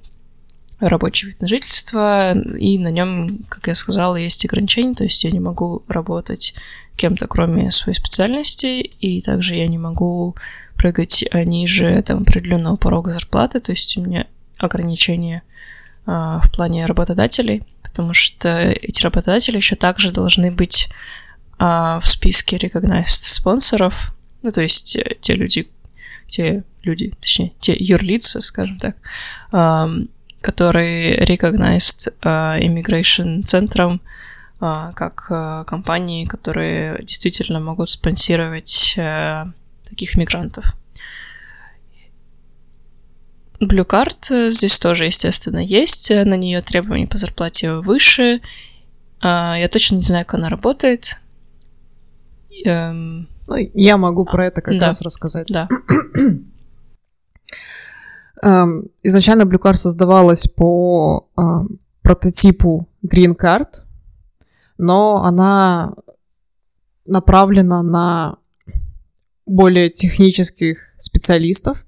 рабочий 0.79 1.27
вид 1.27 1.41
на 1.41 1.47
жительство, 1.49 2.39
и 2.39 2.77
на 2.79 2.87
нем, 2.87 3.39
как 3.49 3.67
я 3.67 3.75
сказала, 3.75 4.15
есть 4.15 4.45
ограничения, 4.45 4.95
то 4.95 5.03
есть 5.03 5.25
я 5.25 5.31
не 5.31 5.41
могу 5.41 5.83
работать 5.89 6.55
кем-то, 7.01 7.27
кроме 7.27 7.71
своей 7.71 7.97
специальности, 7.97 8.79
и 9.01 9.21
также 9.21 9.55
я 9.55 9.67
не 9.67 9.77
могу 9.79 10.35
прыгать 10.77 11.25
ниже 11.33 12.01
там, 12.03 12.21
определенного 12.21 12.75
порога 12.75 13.11
зарплаты, 13.11 13.59
то 13.59 13.71
есть 13.71 13.97
у 13.97 14.01
меня 14.01 14.25
ограничения 14.57 15.41
в 16.05 16.43
плане 16.53 16.85
работодателей, 16.85 17.63
потому 17.83 18.13
что 18.13 18.49
эти 18.49 19.01
работодатели 19.03 19.57
еще 19.57 19.75
также 19.75 20.11
должны 20.11 20.51
быть 20.51 20.89
в 21.57 22.01
списке 22.03 22.57
recognized 22.57 23.07
спонсоров, 23.07 24.13
ну, 24.43 24.51
то 24.51 24.61
есть 24.61 24.97
те 25.21 25.33
люди, 25.35 25.67
те 26.27 26.63
люди, 26.83 27.13
точнее, 27.19 27.51
те 27.59 27.75
юрлица, 27.77 28.41
скажем 28.41 28.79
так, 28.79 28.95
которые 30.41 31.17
recognized 31.25 32.13
immigration 32.21 33.43
центром 33.43 34.01
как 34.61 35.65
компании, 35.67 36.25
которые 36.25 37.03
действительно 37.03 37.59
могут 37.59 37.89
спонсировать 37.89 38.95
таких 39.89 40.15
мигрантов. 40.15 40.75
Blue 43.59 43.85
Card 43.85 44.49
здесь 44.49 44.79
тоже, 44.79 45.05
естественно, 45.05 45.59
есть. 45.59 46.09
На 46.09 46.35
нее 46.35 46.61
требования 46.61 47.07
по 47.07 47.17
зарплате 47.17 47.73
выше. 47.73 48.41
Я 49.21 49.69
точно 49.71 49.95
не 49.95 50.01
знаю, 50.03 50.25
как 50.25 50.35
она 50.39 50.49
работает. 50.49 51.19
Эм... 52.65 53.27
Ну, 53.47 53.55
я 53.73 53.97
могу 53.97 54.25
про 54.25 54.45
это 54.45 54.61
как 54.61 54.77
да. 54.77 54.87
раз 54.87 55.01
рассказать. 55.01 55.49
Да. 55.51 55.67
Эм, 58.43 58.85
изначально 59.03 59.43
Blue 59.43 59.59
Card 59.59 59.75
создавалась 59.75 60.47
по 60.47 61.27
прототипу 62.01 62.87
Green 63.05 63.35
Card, 63.39 63.67
но 64.81 65.23
она 65.23 65.93
направлена 67.05 67.83
на 67.83 68.37
более 69.45 69.91
технических 69.91 70.95
специалистов. 70.97 71.85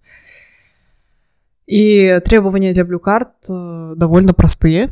И 1.66 2.20
требования 2.24 2.72
для 2.72 2.84
Card 2.84 3.32
э, 3.50 3.96
довольно 3.96 4.36
простые. 4.36 4.90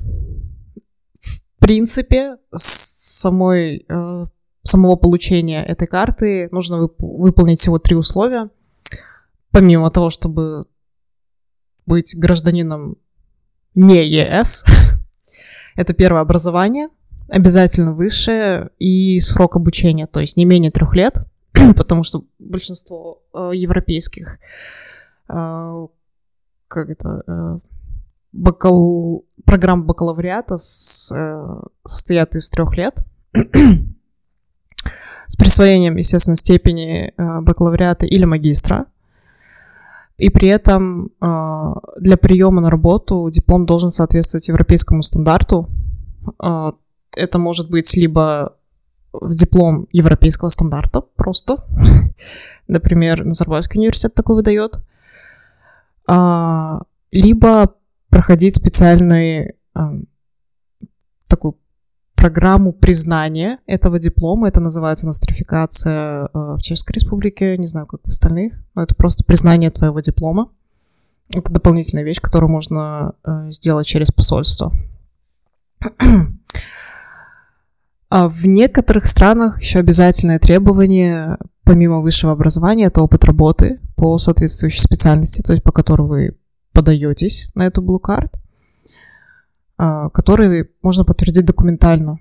В 1.20 1.60
принципе, 1.60 2.38
с 2.52 3.20
самой, 3.20 3.86
э, 3.88 4.26
самого 4.64 4.96
получения 4.96 5.64
этой 5.64 5.88
карты 5.88 6.50
нужно 6.52 6.86
вып- 6.86 6.96
выполнить 6.98 7.60
всего 7.60 7.78
три 7.78 7.96
условия. 7.96 8.50
Помимо 9.52 9.92
того, 9.92 10.10
чтобы 10.10 10.66
быть 11.86 12.18
гражданином 12.18 12.98
не 13.76 14.04
ЕС, 14.08 14.66
это 15.76 15.94
первое 15.94 16.22
образование, 16.22 16.90
обязательно 17.32 17.94
высшее 17.94 18.70
и 18.78 19.20
срок 19.20 19.56
обучения, 19.56 20.06
то 20.06 20.20
есть 20.20 20.38
не 20.38 20.46
менее 20.46 20.72
трех 20.72 20.94
лет, 20.96 21.26
потому 21.78 22.04
что 22.04 22.26
большинство 22.40 23.24
э, 23.34 23.52
европейских 23.54 24.40
э, 25.30 25.88
как 26.68 26.90
это 26.90 27.24
э, 27.28 27.60
бакал... 28.34 29.26
программ 29.46 29.86
бакалавриата 29.86 30.58
с, 30.58 31.12
э, 31.12 31.62
состоят 31.86 32.36
из 32.36 32.50
трех 32.50 32.76
лет 32.78 33.06
с 35.32 35.38
присвоением, 35.38 35.96
естественно, 35.96 36.36
степени 36.36 37.14
э, 37.16 37.42
бакалавриата 37.42 38.06
или 38.06 38.26
магистра. 38.26 38.88
И 40.18 40.30
при 40.30 40.50
этом 40.50 41.06
э, 41.22 41.74
для 42.02 42.18
приема 42.18 42.60
на 42.62 42.70
работу 42.70 43.30
диплом 43.32 43.66
должен 43.66 43.92
соответствовать 43.92 44.50
европейскому 44.50 45.02
стандарту. 45.04 45.70
Э, 46.44 46.74
это 47.16 47.38
может 47.38 47.70
быть 47.70 47.96
либо 47.96 48.56
диплом 49.22 49.88
европейского 49.92 50.50
стандарта 50.50 51.02
просто. 51.02 51.58
Например, 52.68 53.26
Назарбаевский 53.26 53.80
университет 53.80 54.14
такой 54.14 54.36
выдает. 54.36 54.80
А, 56.08 56.82
либо 57.12 57.76
проходить 58.10 58.56
специальную 58.56 59.56
а, 59.74 59.94
такую 61.28 61.58
программу 62.16 62.72
признания 62.72 63.60
этого 63.66 64.00
диплома. 64.00 64.48
Это 64.48 64.60
называется 64.60 65.08
нострификация 65.08 66.30
а, 66.34 66.56
в 66.56 66.62
Чешской 66.62 66.94
Республике. 66.94 67.58
Не 67.58 67.68
знаю, 67.68 67.88
как 67.88 68.02
в 68.04 68.08
остальных, 68.08 68.54
но 68.76 68.84
это 68.84 68.96
просто 68.96 69.24
признание 69.24 69.72
твоего 69.72 70.00
диплома. 70.00 70.52
Это 71.34 71.52
дополнительная 71.52 72.04
вещь, 72.04 72.20
которую 72.22 72.52
можно 72.52 73.14
а, 73.24 73.50
сделать 73.50 73.88
через 73.88 74.12
посольство. 74.12 74.72
А 78.12 78.28
в 78.28 78.46
некоторых 78.46 79.06
странах 79.06 79.62
еще 79.62 79.80
обязательное 79.80 80.38
требование, 80.38 81.38
помимо 81.64 82.02
высшего 82.02 82.34
образования, 82.34 82.88
это 82.88 83.02
опыт 83.02 83.24
работы 83.24 83.80
по 83.96 84.18
соответствующей 84.18 84.82
специальности, 84.82 85.42
то 85.42 85.54
есть 85.54 85.64
по 85.64 85.72
которой 85.72 86.08
вы 86.10 86.38
подаетесь 86.74 87.48
на 87.56 87.66
эту 87.66 87.82
Blue 87.82 88.02
Card, 88.06 88.34
а, 89.78 90.10
который 90.10 90.70
можно 90.82 91.06
подтвердить 91.06 91.46
документально. 91.46 92.20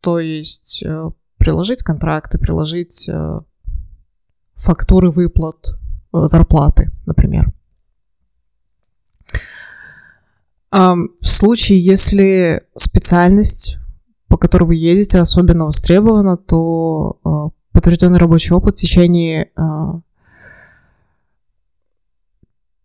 То 0.00 0.20
есть 0.20 0.84
э, 0.86 1.10
приложить 1.38 1.82
контракты, 1.82 2.38
приложить 2.38 3.08
э, 3.08 3.40
фактуры 4.54 5.10
выплат, 5.10 5.76
э, 6.12 6.18
зарплаты, 6.26 6.92
например. 7.04 7.52
В 10.70 11.08
случае, 11.20 11.80
если 11.80 12.62
специальность 12.76 13.78
по 14.28 14.36
которой 14.36 14.64
вы 14.64 14.74
едете, 14.74 15.18
особенно 15.18 15.66
востребована, 15.66 16.36
то 16.36 17.18
э, 17.24 17.56
подтвержденный 17.72 18.18
рабочий 18.18 18.52
опыт 18.54 18.74
в 18.74 18.78
течение 18.78 19.50
э, 19.56 20.00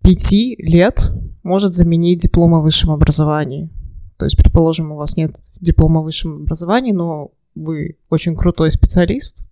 пяти 0.04 0.56
лет 0.60 1.12
может 1.44 1.74
заменить 1.74 2.20
диплом 2.20 2.54
о 2.54 2.62
высшем 2.62 2.92
образовании. 2.92 3.70
То 4.18 4.26
есть, 4.26 4.38
предположим, 4.38 4.92
у 4.92 4.98
вас 4.98 5.18
нет 5.18 5.42
диплома 5.60 6.02
о 6.02 6.04
высшем 6.04 6.44
образовании, 6.44 6.92
но 6.92 7.32
вы 7.56 7.98
очень 8.10 8.36
крутой 8.36 8.72
специалист 8.72 9.44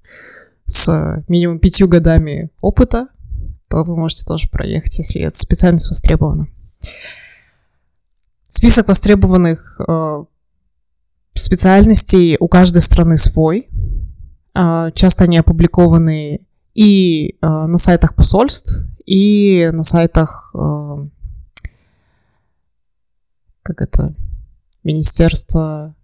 с 0.65 1.23
минимум 1.27 1.59
пятью 1.59 1.87
годами 1.87 2.51
опыта, 2.61 3.07
то 3.67 3.83
вы 3.83 3.95
можете 3.95 4.25
тоже 4.25 4.49
проехать, 4.49 4.99
если 4.99 5.21
эта 5.21 5.37
специальность 5.39 5.89
востребована. 5.89 6.47
Список 8.47 8.87
востребованных 8.87 9.79
э, 9.87 10.25
специальностей 11.33 12.37
у 12.39 12.47
каждой 12.47 12.81
страны 12.81 13.17
свой. 13.17 13.69
А, 14.53 14.91
часто 14.91 15.25
они 15.25 15.37
опубликованы 15.37 16.45
и 16.73 17.37
а, 17.41 17.67
на 17.67 17.77
сайтах 17.77 18.15
посольств, 18.15 18.85
и 19.05 19.69
на 19.73 19.83
сайтах, 19.83 20.53
а, 20.55 21.07
как 23.61 23.81
это, 23.81 24.15
Министерства 24.83 25.95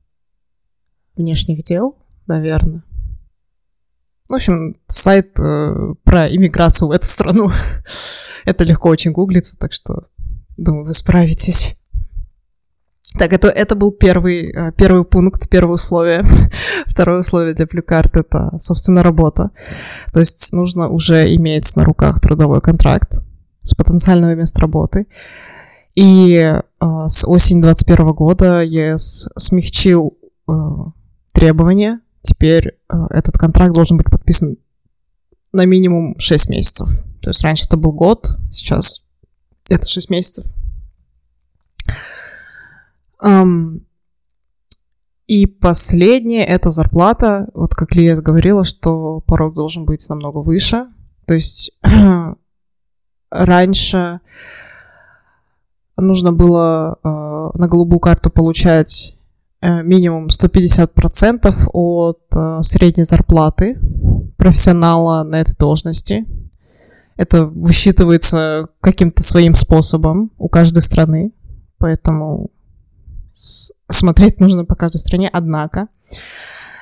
внешних 1.15 1.63
дел, 1.63 1.97
наверное. 2.27 2.83
В 4.27 4.33
общем, 4.33 4.75
сайт 4.87 5.39
э, 5.39 5.93
про 6.03 6.27
иммиграцию 6.27 6.87
в 6.87 6.91
эту 6.91 7.05
страну. 7.05 7.51
это 8.45 8.63
легко 8.63 8.89
очень 8.89 9.11
гуглится, 9.11 9.57
так 9.57 9.71
что, 9.71 10.07
думаю, 10.57 10.85
вы 10.85 10.93
справитесь. 10.93 11.79
Так, 13.17 13.31
это, 13.31 13.47
это 13.47 13.75
был 13.75 13.91
первый, 13.91 14.51
э, 14.51 14.71
первый 14.73 15.05
пункт, 15.05 15.49
первое 15.49 15.75
условие. 15.75 16.21
Второе 16.85 17.21
условие 17.21 17.53
для 17.53 17.65
плюкарт— 17.65 18.17
это, 18.17 18.57
собственно, 18.59 19.03
работа. 19.03 19.51
То 20.11 20.19
есть 20.19 20.51
нужно 20.51 20.89
уже 20.89 21.33
иметь 21.35 21.75
на 21.75 21.85
руках 21.85 22.19
трудовой 22.19 22.61
контракт 22.61 23.21
с 23.61 23.73
потенциального 23.73 24.35
места 24.35 24.61
работы. 24.61 25.07
И 25.95 26.33
э, 26.33 26.61
с 27.07 27.25
осени 27.25 27.61
2021 27.61 28.13
года 28.13 28.61
ЕС 28.61 29.29
смягчил 29.37 30.17
э, 30.47 30.51
требования. 31.31 32.01
Теперь 32.21 32.67
э, 32.67 32.95
этот 33.11 33.37
контракт 33.37 33.73
должен 33.73 33.95
быть 33.95 34.11
подписан 34.11 34.57
на 35.53 35.65
минимум 35.65 36.19
6 36.19 36.49
месяцев. 36.49 36.89
То 37.21 37.29
есть 37.29 37.41
раньше 37.43 37.65
это 37.65 37.77
был 37.77 37.93
год, 37.93 38.37
сейчас 38.51 39.07
это 39.69 39.87
6 39.87 40.09
месяцев. 40.09 40.45
И 45.27 45.47
последнее— 45.47 46.45
это 46.45 46.69
зарплата. 46.69 47.49
Вот 47.53 47.73
как 47.73 47.95
Лия 47.95 48.15
говорила, 48.15 48.63
что 48.63 49.21
порог 49.21 49.55
должен 49.55 49.85
быть 49.85 50.07
намного 50.07 50.39
выше. 50.39 50.85
То 51.25 51.33
есть 51.33 51.71
раньше 53.31 54.19
нужно 55.97 56.31
было 56.31 56.99
э, 57.03 57.07
на 57.57 57.67
голубую 57.67 57.99
карту 57.99 58.29
получать 58.29 59.17
э, 59.61 59.81
минимум 59.81 60.27
150% 60.27 61.69
от 61.73 62.19
э, 62.35 62.59
средней 62.61 63.05
зарплаты 63.05 63.79
профессионала 64.37 65.23
на 65.23 65.37
этой 65.37 65.55
должности. 65.55 66.25
Это 67.17 67.45
высчитывается 67.45 68.67
каким-то 68.81 69.23
своим 69.23 69.53
способом 69.53 70.31
у 70.37 70.49
каждой 70.49 70.81
страны, 70.81 71.31
поэтому 71.79 72.51
смотреть 73.35 74.39
нужно 74.39 74.65
по 74.65 74.75
каждой 74.75 74.97
стране, 74.97 75.29
однако 75.31 75.87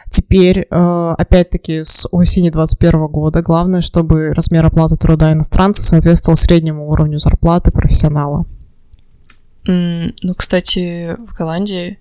Теперь, 0.09 0.67
э, 0.69 1.15
опять-таки, 1.17 1.83
с 1.83 2.07
осени 2.11 2.51
2021 2.51 3.07
года 3.07 3.41
главное, 3.41 3.81
чтобы 3.81 4.31
размер 4.31 4.63
оплаты 4.63 4.95
труда 4.95 5.33
иностранца 5.33 5.81
соответствовал 5.83 6.35
среднему 6.35 6.87
уровню 6.87 7.17
зарплаты 7.17 7.71
профессионала. 7.71 8.45
М, 9.65 10.13
Ну, 10.21 10.35
кстати, 10.35 11.15
в 11.15 11.33
Голландии... 11.35 11.97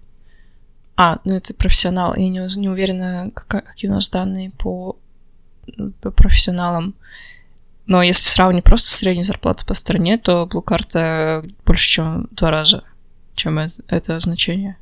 А, 0.95 1.21
ну 1.25 1.33
это 1.37 1.55
профессионал. 1.55 2.15
Я 2.15 2.29
не, 2.29 2.61
не 2.61 2.69
уверена, 2.69 3.31
кака- 3.33 3.63
какие 3.63 3.91
у 3.91 3.95
нас 3.95 4.11
данные 4.11 4.51
по, 4.51 4.97
по 6.03 6.11
профессионалам. 6.11 6.95
Но 7.87 8.03
если 8.03 8.29
сравнить 8.29 8.65
просто 8.65 8.93
среднюю 8.93 9.25
зарплату 9.25 9.65
по 9.65 9.73
стране, 9.73 10.19
то 10.19 10.47
Blue 10.53 10.63
Card 10.63 11.51
больше, 11.65 11.89
чем 11.89 12.29
в 12.31 12.35
два 12.35 12.51
раза, 12.51 12.83
чем 13.35 13.59
это 13.59 14.21
значение. 14.21 14.77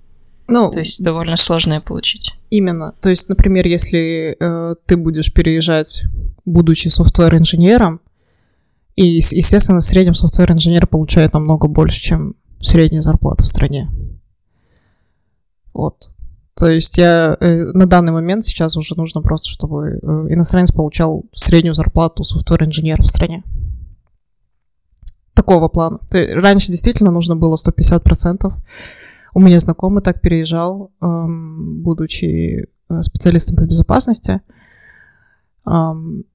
Ну, 0.49 0.71
То 0.71 0.81
есть 0.81 1.03
довольно 1.03 1.37
сложно 1.37 1.75
её 1.75 1.83
получить. 1.83 2.35
Именно. 2.51 2.95
То 3.01 3.09
есть, 3.09 3.29
например, 3.29 3.67
если 3.67 4.37
э, 4.39 4.75
ты 4.87 4.97
будешь 4.97 5.33
переезжать, 5.33 6.03
будучи 6.45 6.89
софтвер-инженером, 6.89 8.01
и, 8.97 9.07
естественно, 9.07 9.81
в 9.81 9.85
среднем 9.85 10.15
софтвер-инженер 10.15 10.87
получает 10.89 11.35
намного 11.35 11.69
больше, 11.69 12.01
чем 12.01 12.35
средняя 12.61 13.01
зарплата 13.03 13.45
в 13.45 13.47
стране. 13.47 13.89
Вот. 15.73 16.11
То 16.55 16.69
есть 16.69 16.99
я 16.99 17.37
э, 17.41 17.73
на 17.73 17.87
данный 17.87 18.13
момент 18.13 18.45
сейчас 18.45 18.77
уже 18.77 18.97
нужно 18.97 19.23
просто, 19.23 19.49
чтобы 19.49 19.99
э, 20.03 20.07
иностранец 20.33 20.73
получал 20.73 21.25
среднюю 21.33 21.75
зарплату 21.75 22.25
софтвер-инженера 22.25 23.01
в 23.03 23.07
стране. 23.07 23.45
Такого 25.41 25.69
плана. 25.69 26.01
Раньше 26.11 26.71
действительно 26.71 27.11
нужно 27.11 27.35
было 27.35 27.57
150%. 27.57 28.53
У 29.35 29.41
меня 29.41 29.59
знакомый 29.59 30.03
так 30.03 30.21
переезжал, 30.21 30.93
будучи 31.01 32.67
э, 32.67 33.03
специалистом 33.03 33.57
по 33.57 33.63
безопасности, 33.63 34.43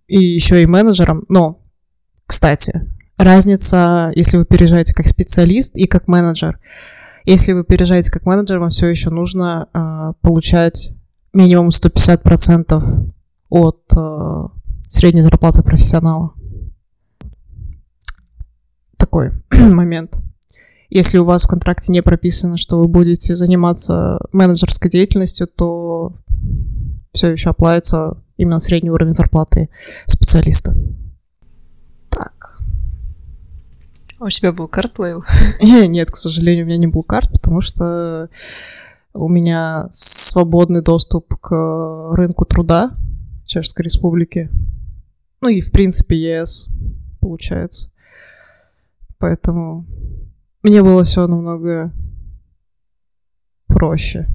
и 0.07 0.17
еще 0.17 0.63
и 0.63 0.65
менеджером. 0.65 1.25
Но, 1.29 1.61
кстати, 2.25 2.89
разница, 3.15 4.11
если 4.15 4.37
вы 4.37 4.45
переезжаете 4.45 4.95
как 4.95 5.05
специалист 5.07 5.75
и 5.75 5.85
как 5.85 6.07
менеджер. 6.07 6.59
Если 7.25 7.53
вы 7.53 7.63
переезжаете 7.63 8.11
как 8.11 8.25
менеджер, 8.25 8.57
вам 8.57 8.69
все 8.69 8.87
еще 8.87 9.11
нужно 9.11 9.67
э, 9.71 10.13
получать 10.21 10.91
минимум 11.31 11.69
150% 11.69 12.81
от 13.49 13.83
э, 13.95 14.47
средней 14.89 15.21
зарплаты 15.21 15.61
профессионала. 15.61 16.33
Такой 18.97 19.31
момент. 19.51 20.19
Если 20.89 21.17
у 21.17 21.25
вас 21.25 21.43
в 21.43 21.47
контракте 21.47 21.91
не 21.91 22.01
прописано, 22.01 22.57
что 22.57 22.79
вы 22.79 22.87
будете 22.87 23.35
заниматься 23.35 24.19
менеджерской 24.31 24.89
деятельностью, 24.89 25.47
то 25.47 26.13
все 27.11 27.31
еще 27.31 27.49
оплавится 27.49 28.17
именно 28.37 28.59
средний 28.59 28.91
уровень 28.91 29.13
зарплаты 29.13 29.69
специалиста. 30.05 30.75
Так. 32.09 32.61
А 34.19 34.25
у 34.25 34.29
тебя 34.29 34.51
был 34.51 34.67
картлейл? 34.67 35.23
Нет, 35.61 36.11
к 36.11 36.15
сожалению, 36.15 36.65
у 36.65 36.67
меня 36.67 36.77
не 36.77 36.87
был 36.87 37.03
карт, 37.03 37.31
потому 37.31 37.61
что 37.61 38.29
у 39.13 39.29
меня 39.29 39.87
свободный 39.91 40.81
доступ 40.81 41.35
к 41.39 42.11
рынку 42.13 42.45
труда 42.45 42.97
Чешской 43.45 43.85
Республики. 43.85 44.49
Ну 45.41 45.49
и, 45.49 45.61
в 45.61 45.71
принципе, 45.71 46.15
ЕС, 46.15 46.67
получается. 47.21 47.91
Поэтому 49.25 49.87
мне 50.61 50.83
было 50.83 51.03
все 51.03 51.25
намного 51.25 51.91
проще. 53.65 54.27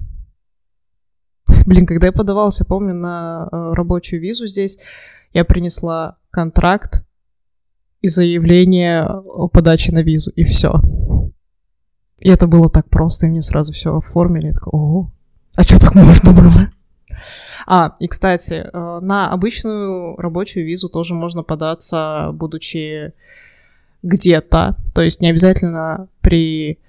Блин, 1.65 1.85
когда 1.85 2.07
я 2.07 2.11
подавался, 2.11 2.65
помню, 2.65 2.93
на 2.93 3.47
э, 3.49 3.73
рабочую 3.73 4.21
визу 4.21 4.47
здесь, 4.47 4.79
я 5.31 5.45
принесла 5.45 6.17
контракт 6.29 7.05
и 8.01 8.09
заявление 8.09 9.05
о 9.05 9.47
подаче 9.47 9.93
на 9.93 10.03
визу, 10.03 10.29
и 10.31 10.43
все. 10.43 10.81
И 12.17 12.29
это 12.29 12.47
было 12.47 12.69
так 12.69 12.89
просто, 12.89 13.27
и 13.27 13.29
мне 13.29 13.41
сразу 13.41 13.71
все 13.71 13.95
оформили. 13.95 14.47
Я 14.47 14.53
такая, 14.53 14.71
ого, 14.73 15.13
а 15.55 15.63
что 15.63 15.79
так 15.79 15.95
можно 15.95 16.33
было? 16.33 16.69
А, 17.65 17.95
и, 18.01 18.09
кстати, 18.09 18.55
э, 18.55 18.99
на 19.01 19.31
обычную 19.31 20.17
рабочую 20.17 20.65
визу 20.65 20.89
тоже 20.89 21.13
можно 21.13 21.43
податься, 21.43 22.31
будучи 22.33 23.13
где-то. 24.03 24.77
То 24.93 25.01
есть 25.01 25.21
не 25.21 25.29
обязательно 25.29 26.07
при 26.21 26.79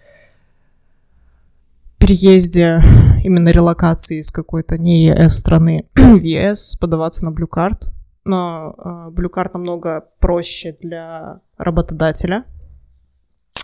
переезде, 1.98 2.82
именно 3.22 3.50
релокации 3.50 4.18
из 4.18 4.32
какой-то 4.32 4.76
не 4.76 5.06
ЕС 5.06 5.38
страны 5.38 5.88
в 5.94 6.20
ЕС 6.20 6.76
подаваться 6.76 7.24
на 7.24 7.30
Blue 7.30 7.48
Card. 7.48 7.84
Но 8.24 8.74
э, 8.76 8.88
Blue 9.12 9.30
Card 9.32 9.50
намного 9.54 10.08
проще 10.18 10.76
для 10.80 11.40
работодателя. 11.56 12.44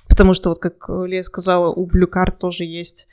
Потому 0.08 0.34
что, 0.34 0.50
вот 0.50 0.58
как 0.58 0.88
Лея 0.88 1.22
сказала, 1.22 1.72
у 1.72 1.86
Blue 1.86 2.08
Card 2.12 2.38
тоже 2.38 2.64
есть 2.64 3.08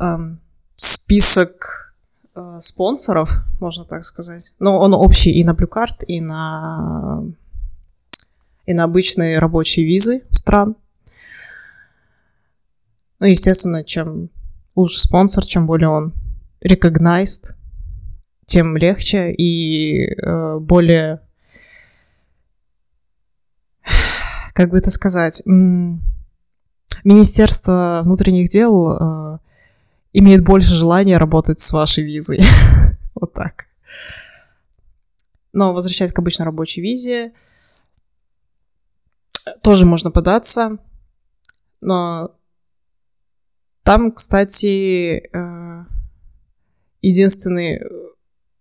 эм, 0.00 0.40
список 0.76 1.94
э, 2.34 2.58
спонсоров, 2.60 3.42
можно 3.60 3.84
так 3.84 4.04
сказать. 4.04 4.52
Но 4.58 4.78
он 4.78 4.94
общий 4.94 5.30
и 5.30 5.44
на 5.44 5.52
Blue 5.52 5.68
Card, 5.68 6.04
и 6.06 6.20
на 6.20 7.24
и 8.66 8.74
на 8.74 8.84
обычные 8.84 9.38
рабочие 9.38 9.86
визы 9.86 10.22
стран. 10.30 10.76
Ну, 13.18 13.26
естественно, 13.26 13.84
чем 13.84 14.30
лучше 14.74 15.00
спонсор, 15.00 15.44
чем 15.44 15.66
более 15.66 15.88
он 15.88 16.14
recognized, 16.64 17.54
тем 18.46 18.76
легче 18.76 19.32
и 19.32 20.12
э, 20.14 20.58
более, 20.58 21.20
как 24.54 24.70
бы 24.70 24.78
это 24.78 24.90
сказать, 24.90 25.42
Министерство 27.04 28.02
внутренних 28.04 28.48
дел 28.48 28.92
э, 28.92 29.38
имеет 30.12 30.44
больше 30.44 30.74
желания 30.74 31.18
работать 31.18 31.60
с 31.60 31.72
вашей 31.72 32.04
визой. 32.04 32.40
вот 33.14 33.32
так. 33.32 33.66
Но 35.52 35.72
возвращаясь 35.72 36.12
к 36.12 36.18
обычной 36.18 36.44
рабочей 36.44 36.80
визе, 36.80 37.32
тоже 39.62 39.86
можно 39.86 40.10
податься, 40.10 40.78
но 41.80 42.36
там, 43.82 44.12
кстати, 44.12 45.28
э, 45.34 45.84
единственный, 47.00 47.80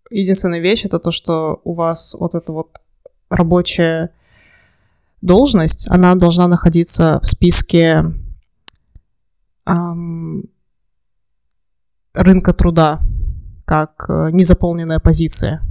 единственная 0.09 0.59
вещь 0.59 0.85
это 0.85 0.99
то, 0.99 1.11
что 1.11 1.61
у 1.63 1.73
вас 1.73 2.15
вот 2.19 2.33
эта 2.33 2.51
вот 2.51 2.81
рабочая 3.29 4.11
должность, 5.21 5.87
она 5.89 6.15
должна 6.15 6.47
находиться 6.47 7.19
в 7.21 7.27
списке 7.27 8.03
эм, 9.65 10.49
рынка 12.13 12.53
труда 12.53 13.01
как 13.65 14.05
э, 14.09 14.31
незаполненная 14.31 14.99
позиция. 14.99 15.61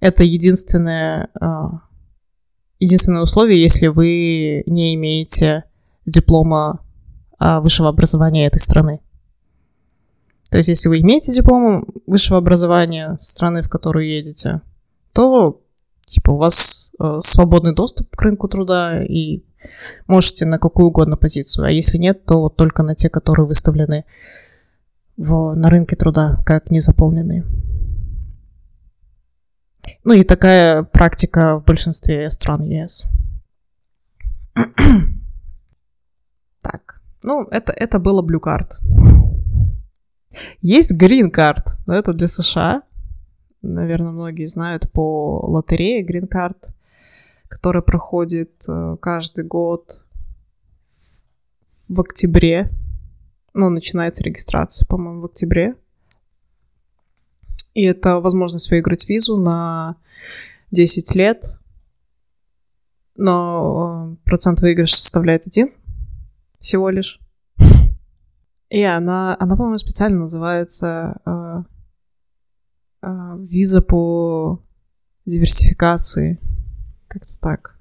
Это 0.00 0.24
единственное, 0.24 1.30
э, 1.40 1.46
единственное 2.78 3.22
условие, 3.22 3.62
если 3.62 3.88
вы 3.88 4.62
не 4.66 4.94
имеете 4.94 5.64
диплома 6.04 6.80
а, 7.38 7.60
высшего 7.60 7.88
образования 7.88 8.46
этой 8.46 8.60
страны. 8.60 9.00
То 10.50 10.58
есть, 10.58 10.68
если 10.68 10.88
вы 10.88 11.00
имеете 11.00 11.34
диплом 11.34 11.86
высшего 12.06 12.38
образования 12.38 13.16
страны, 13.18 13.62
в 13.62 13.68
которую 13.68 14.08
едете, 14.08 14.60
то 15.12 15.60
типа 16.04 16.30
у 16.30 16.36
вас 16.36 16.92
э, 17.00 17.16
свободный 17.20 17.74
доступ 17.74 18.14
к 18.14 18.22
рынку 18.22 18.48
труда 18.48 19.02
и 19.02 19.42
можете 20.06 20.46
на 20.46 20.58
какую 20.58 20.86
угодно 20.86 21.16
позицию. 21.16 21.66
А 21.66 21.70
если 21.70 21.98
нет, 21.98 22.24
то 22.24 22.48
только 22.48 22.82
на 22.84 22.94
те, 22.94 23.10
которые 23.10 23.46
выставлены 23.46 24.04
в, 25.16 25.54
на 25.54 25.68
рынке 25.68 25.96
труда 25.96 26.38
как 26.46 26.70
незаполненные. 26.70 27.44
Ну 30.06 30.14
и 30.14 30.22
такая 30.22 30.84
практика 30.84 31.58
в 31.58 31.64
большинстве 31.64 32.30
стран 32.30 32.62
ЕС. 32.62 33.06
так, 36.62 37.02
ну 37.24 37.42
это, 37.50 37.72
это 37.72 37.98
было 37.98 38.22
Blue 38.22 38.40
Card. 38.40 38.78
Есть 40.60 40.92
Green 40.92 41.32
Card, 41.34 41.64
но 41.88 41.94
это 41.94 42.12
для 42.12 42.28
США. 42.28 42.82
Наверное, 43.62 44.12
многие 44.12 44.46
знают 44.46 44.92
по 44.92 45.44
лотерее 45.44 46.06
Green 46.06 46.28
Card, 46.32 46.72
которая 47.48 47.82
проходит 47.82 48.64
э, 48.68 48.96
каждый 49.02 49.44
год 49.44 50.04
в 51.88 52.00
октябре. 52.00 52.70
Ну, 53.54 53.70
начинается 53.70 54.22
регистрация, 54.22 54.86
по-моему, 54.86 55.22
в 55.22 55.24
октябре. 55.24 55.74
И 57.76 57.82
это 57.82 58.20
возможность 58.20 58.70
выиграть 58.70 59.06
визу 59.06 59.36
на 59.36 59.96
10 60.70 61.14
лет. 61.14 61.58
Но 63.16 64.16
э, 64.16 64.24
процент 64.24 64.62
выигрыша 64.62 64.96
составляет 64.96 65.46
один 65.46 65.68
всего 66.58 66.88
лишь. 66.88 67.20
И 68.70 68.82
она, 68.82 69.36
она 69.38 69.56
по-моему, 69.56 69.76
специально 69.76 70.20
называется 70.20 71.20
э, 71.26 71.62
э, 73.02 73.36
виза 73.40 73.82
по 73.82 74.64
диверсификации. 75.26 76.40
Как-то 77.08 77.38
так. 77.40 77.78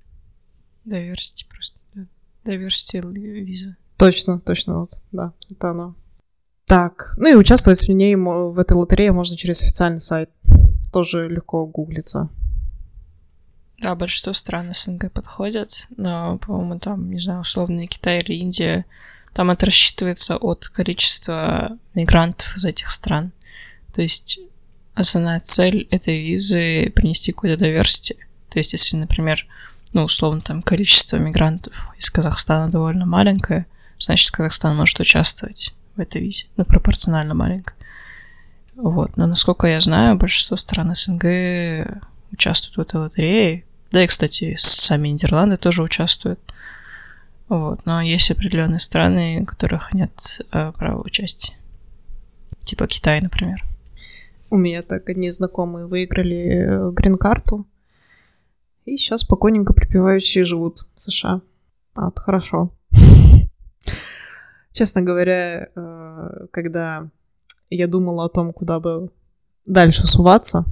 Diversity 0.85 1.47
просто. 1.49 1.79
Diversity 2.43 2.99
виза. 3.13 3.77
Точно, 3.95 4.41
точно, 4.41 4.81
вот, 4.81 5.01
да, 5.13 5.31
это 5.49 5.69
оно. 5.69 5.95
Так, 6.67 7.13
ну 7.17 7.27
и 7.27 7.35
участвовать 7.35 7.87
в 7.87 7.91
ней, 7.91 8.15
в 8.15 8.57
этой 8.57 8.73
лотерее 8.73 9.11
можно 9.11 9.37
через 9.37 9.61
официальный 9.61 10.01
сайт. 10.01 10.29
Тоже 10.91 11.29
легко 11.29 11.65
гуглится. 11.65 12.29
Да, 13.79 13.93
большинство 13.93 14.33
стран 14.33 14.73
СНГ 14.73 15.11
подходят, 15.11 15.87
но, 15.95 16.37
по-моему, 16.39 16.79
там, 16.79 17.11
не 17.11 17.19
знаю, 17.19 17.41
условно 17.41 17.85
Китай 17.85 18.21
или 18.21 18.33
Индия, 18.35 18.85
там 19.33 19.51
это 19.51 19.65
рассчитывается 19.65 20.37
от 20.37 20.67
количества 20.67 21.77
мигрантов 21.93 22.55
из 22.55 22.65
этих 22.65 22.89
стран. 22.89 23.31
То 23.93 24.01
есть 24.01 24.39
основная 24.95 25.41
цель 25.41 25.87
этой 25.91 26.25
визы— 26.25 26.89
принести 26.95 27.33
какой-то 27.33 27.63
diversity. 27.63 28.15
То 28.49 28.59
есть 28.59 28.71
если, 28.73 28.95
например, 28.95 29.45
ну, 29.93 30.03
условно, 30.03 30.41
там 30.41 30.63
количество 30.63 31.17
мигрантов 31.17 31.73
из 31.97 32.09
Казахстана 32.09 32.71
довольно 32.71 33.05
маленькое, 33.05 33.67
значит, 33.99 34.31
Казахстан 34.31 34.75
может 34.75 34.99
участвовать 34.99 35.73
в 35.95 35.99
этой 35.99 36.21
визе, 36.21 36.45
ну, 36.57 36.65
пропорционально 36.65 37.33
маленькое. 37.33 37.75
Вот. 38.75 39.15
Но, 39.17 39.25
насколько 39.27 39.67
я 39.67 39.79
знаю, 39.79 40.17
большинство 40.17 40.57
стран 40.57 40.93
СНГ 40.93 42.01
участвуют 42.31 42.75
в 42.75 42.81
этой 42.81 42.99
лотерее. 43.01 43.63
Да 43.91 44.03
и, 44.03 44.07
кстати, 44.07 44.57
сами 44.59 45.09
Нидерланды 45.09 45.57
тоже 45.57 45.81
участвуют. 45.81 46.39
Вот. 47.47 47.85
Но 47.85 48.01
есть 48.01 48.31
определенные 48.31 48.79
страны, 48.79 49.39
у 49.41 49.45
которых 49.45 49.93
нет 49.93 50.41
э, 50.51 50.71
права 50.73 51.01
участия. 51.01 51.55
Типа 52.63 52.87
Китай, 52.87 53.21
например. 53.21 53.61
У 54.49 54.57
меня 54.57 54.81
так 54.81 55.07
одни 55.09 55.29
знакомые 55.29 55.85
выиграли 55.85 56.89
э, 56.89 56.91
грин-карту. 56.91 57.65
И 58.85 58.97
сейчас 58.97 59.21
спокойненько 59.21 59.73
припевающие 59.73 60.43
живут 60.43 60.85
в 60.93 61.01
США. 61.01 61.41
А, 61.93 62.05
вот, 62.05 62.19
хорошо. 62.19 62.71
Честно 64.75 65.01
говоря, 65.01 65.69
э, 65.73 66.47
когда 66.51 67.09
я 67.69 67.87
думала 67.87 68.25
о 68.25 68.29
том, 68.29 68.51
куда 68.51 68.81
бы 68.81 69.09
дальше 69.65 70.05
суваться, 70.05 70.65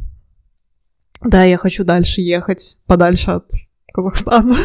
да, 1.21 1.45
я 1.45 1.55
хочу 1.55 1.85
дальше 1.85 2.19
ехать, 2.19 2.79
подальше 2.85 3.31
от 3.31 3.49
Казахстана. 3.93 4.57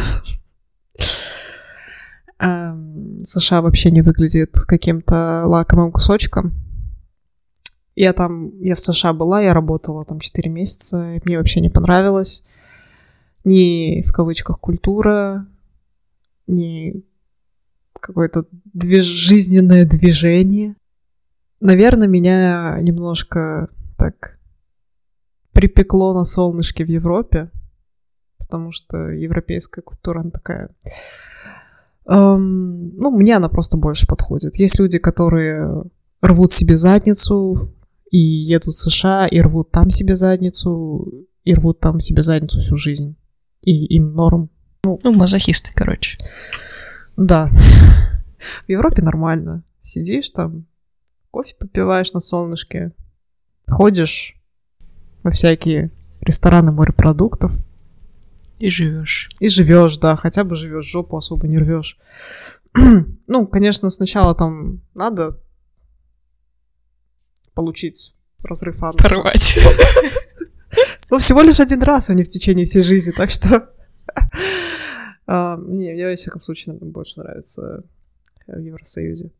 Эм, 2.39 3.23
США 3.23 3.61
вообще 3.61 3.91
не 3.91 4.01
выглядит 4.01 4.57
каким-то 4.67 5.43
лакомым 5.45 5.93
кусочком. 5.93 6.51
Я 7.95 8.11
там, 8.11 8.59
я 8.59 8.75
в 8.75 8.81
США 8.81 9.13
была, 9.13 9.41
я 9.41 9.53
работала 9.53 10.03
там 10.03 10.19
4 10.19 10.49
месяца, 10.49 11.13
и 11.13 11.21
мне 11.23 11.37
вообще 11.37 11.61
не 11.61 11.69
понравилось. 11.69 12.45
Ни 13.45 14.01
в 14.05 14.11
кавычках 14.11 14.59
культура, 14.59 15.47
ни 16.45 17.08
какое-то 17.99 18.45
движ... 18.73 19.05
жизненное 19.05 19.85
движение. 19.85 20.75
Наверное, 21.59 22.07
меня 22.07 22.77
немножко 22.81 23.69
так 23.97 24.39
припекло 25.51 26.13
на 26.13 26.23
солнышке 26.23 26.85
в 26.85 26.87
Европе, 26.87 27.51
потому 28.37 28.71
что 28.71 29.09
европейская 29.09 29.81
культура, 29.81 30.21
она 30.21 30.31
такая... 30.31 30.69
Эм, 32.07 32.95
ну, 32.95 33.11
мне 33.11 33.35
она 33.35 33.49
просто 33.49 33.77
больше 33.77 34.07
подходит. 34.07 34.55
Есть 34.55 34.79
люди, 34.79 34.97
которые 34.97 35.83
рвут 36.21 36.51
себе 36.51 36.77
задницу 36.77 37.75
и 38.09 38.17
едут 38.17 38.73
в 38.73 38.79
США, 38.79 39.27
и 39.27 39.39
рвут 39.41 39.71
там 39.71 39.89
себе 39.89 40.15
задницу, 40.15 41.27
и 41.43 41.53
рвут 41.53 41.79
там 41.79 41.99
себе 41.99 42.21
задницу 42.21 42.59
всю 42.59 42.77
жизнь. 42.77 43.15
И 43.61 43.85
им 43.95 44.13
норм. 44.13 44.49
Ну, 44.83 44.99
мазохисты, 45.03 45.71
короче. 45.75 46.17
Да. 47.19 47.47
В 48.65 48.69
Европе 48.69 49.01
нормально. 49.01 49.63
Сидишь 49.81 50.29
там, 50.29 50.65
кофе 51.31 51.53
попиваешь 51.59 52.13
на 52.13 52.21
солнышке, 52.21 52.93
ходишь 53.67 54.35
во 55.23 55.31
всякие 55.31 55.91
рестораны 56.21 56.71
морепродуктов. 56.71 57.51
И 58.59 58.69
живешь. 58.69 59.29
И 59.39 59.49
живешь, 59.49 59.97
да, 59.97 60.15
хотя 60.15 60.45
бы 60.45 60.55
живешь, 60.55 60.85
жопу 60.85 61.17
особо 61.17 61.47
не 61.47 61.57
рвешь. 61.57 61.97
ну, 63.27 63.47
конечно, 63.47 63.89
сначала 63.89 64.33
там 64.33 64.81
надо 64.93 65.37
получить 67.53 68.15
разрыв 68.43 68.81
ануса. 68.81 69.15
Порвать. 69.15 69.59
Ну, 71.11 71.17
всего 71.17 71.41
лишь 71.41 71.59
один 71.59 71.81
раз, 71.81 72.11
а 72.11 72.13
не 72.13 72.23
в 72.23 72.29
течение 72.29 72.65
всей 72.65 72.83
жизни, 72.83 73.11
так 73.11 73.31
что... 73.31 73.67
а, 75.31 75.57
не, 75.57 75.93
мне, 75.93 76.07
во 76.07 76.15
всяком 76.15 76.41
случае, 76.41 76.73
наверное, 76.73 76.91
больше 76.91 77.19
нравится 77.19 77.83
в 78.47 78.57
Евросоюзе. 78.57 79.31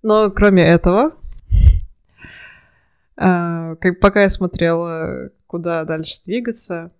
Но 0.00 0.30
кроме 0.30 0.62
этого, 0.62 1.10
а, 3.16 3.74
как, 3.76 3.98
пока 3.98 4.22
я 4.22 4.28
смотрела, 4.28 5.30
куда 5.48 5.84
дальше 5.84 6.20
двигаться, 6.24 6.92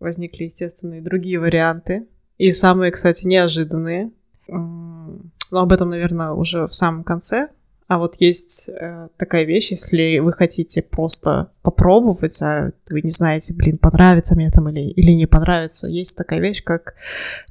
возникли, 0.00 0.44
естественно, 0.44 0.94
и 0.94 1.00
другие 1.00 1.38
варианты. 1.38 2.08
И 2.38 2.50
самые, 2.50 2.90
кстати, 2.90 3.24
неожиданные. 3.24 4.10
Но 4.48 5.20
об 5.52 5.72
этом, 5.72 5.90
наверное, 5.90 6.32
уже 6.32 6.66
в 6.66 6.74
самом 6.74 7.04
конце. 7.04 7.50
А 7.86 7.98
вот 7.98 8.16
есть 8.16 8.70
э, 8.70 9.08
такая 9.18 9.44
вещь, 9.44 9.70
если 9.70 10.18
вы 10.18 10.32
хотите 10.32 10.80
просто 10.80 11.52
попробовать, 11.62 12.40
а 12.40 12.72
вы 12.88 13.02
не 13.02 13.10
знаете, 13.10 13.52
блин, 13.52 13.76
понравится 13.76 14.34
мне 14.34 14.50
там 14.50 14.70
или, 14.70 14.80
или 14.80 15.12
не 15.12 15.26
понравится, 15.26 15.86
есть 15.86 16.16
такая 16.16 16.40
вещь, 16.40 16.62
как 16.64 16.94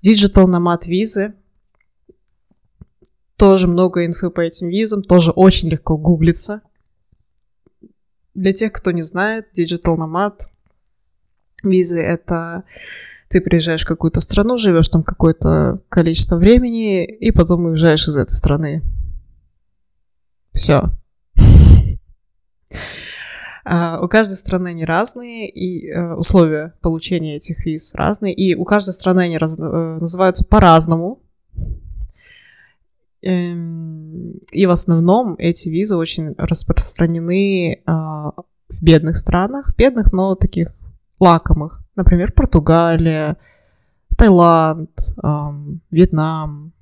Digital 0.03 0.45
Nomad 0.45 0.87
визы. 0.87 1.33
Тоже 3.35 3.67
много 3.67 4.05
инфы 4.05 4.31
по 4.31 4.41
этим 4.41 4.69
визам, 4.69 5.03
тоже 5.03 5.31
очень 5.31 5.69
легко 5.69 5.97
гуглиться. 5.97 6.61
Для 8.33 8.53
тех, 8.53 8.73
кто 8.73 8.89
не 8.91 9.03
знает, 9.03 9.47
Digital 9.55 9.97
Nomad 9.97 10.47
визы— 11.63 12.01
это 12.01 12.63
ты 13.29 13.41
приезжаешь 13.41 13.83
в 13.83 13.87
какую-то 13.87 14.19
страну, 14.19 14.57
живешь 14.57 14.89
там 14.89 15.03
какое-то 15.03 15.81
количество 15.89 16.37
времени, 16.37 17.03
и 17.03 17.31
потом 17.31 17.65
уезжаешь 17.65 18.07
из 18.07 18.17
этой 18.17 18.33
страны. 18.33 18.83
Все. 20.53 20.83
у 24.01 24.07
каждой 24.07 24.35
страны 24.35 24.69
они 24.69 24.85
разные, 24.85 25.49
и 25.49 25.89
э, 25.89 26.13
условия 26.13 26.73
получения 26.81 27.37
этих 27.37 27.65
виз 27.65 27.93
разные, 27.95 28.33
и 28.33 28.55
у 28.55 28.65
каждой 28.65 28.93
страны 28.93 29.21
они 29.21 29.37
раз- 29.37 29.59
э, 29.59 29.97
называются 29.99 30.43
по-разному. 30.45 31.21
Эм, 33.21 34.39
И 34.51 34.65
в 34.65 34.69
основном 34.69 35.35
эти 35.37 35.69
визы 35.69 35.95
очень 35.95 36.33
распространены 36.37 37.81
а, 37.85 38.31
в 38.67 38.81
бедных 38.81 39.15
странах, 39.17 39.73
бедных, 39.77 40.11
но 40.11 40.35
таких 40.35 40.75
лакомых. 41.21 41.81
Например, 41.95 42.33
Португалия, 42.33 43.37
Таиланд, 44.17 45.15
ам, 45.23 45.81
Вьетнам, 45.89 46.73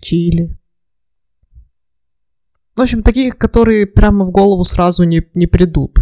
Чили. 0.00 0.58
В 2.74 2.80
общем, 2.80 3.02
таких, 3.02 3.36
которые 3.36 3.86
прямо 3.86 4.24
в 4.24 4.30
голову 4.30 4.64
сразу 4.64 5.04
не, 5.04 5.22
не 5.34 5.46
придут. 5.46 5.98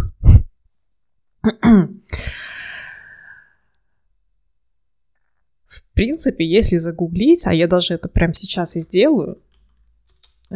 В 5.67 5.83
принципе, 5.93 6.45
если 6.45 6.77
загуглить, 6.77 7.45
а 7.45 7.53
я 7.53 7.67
даже 7.67 7.93
это 7.93 8.07
прямо 8.07 8.33
сейчас 8.33 8.75
и 8.75 8.81
сделаю, 8.81 9.41
э, 10.49 10.55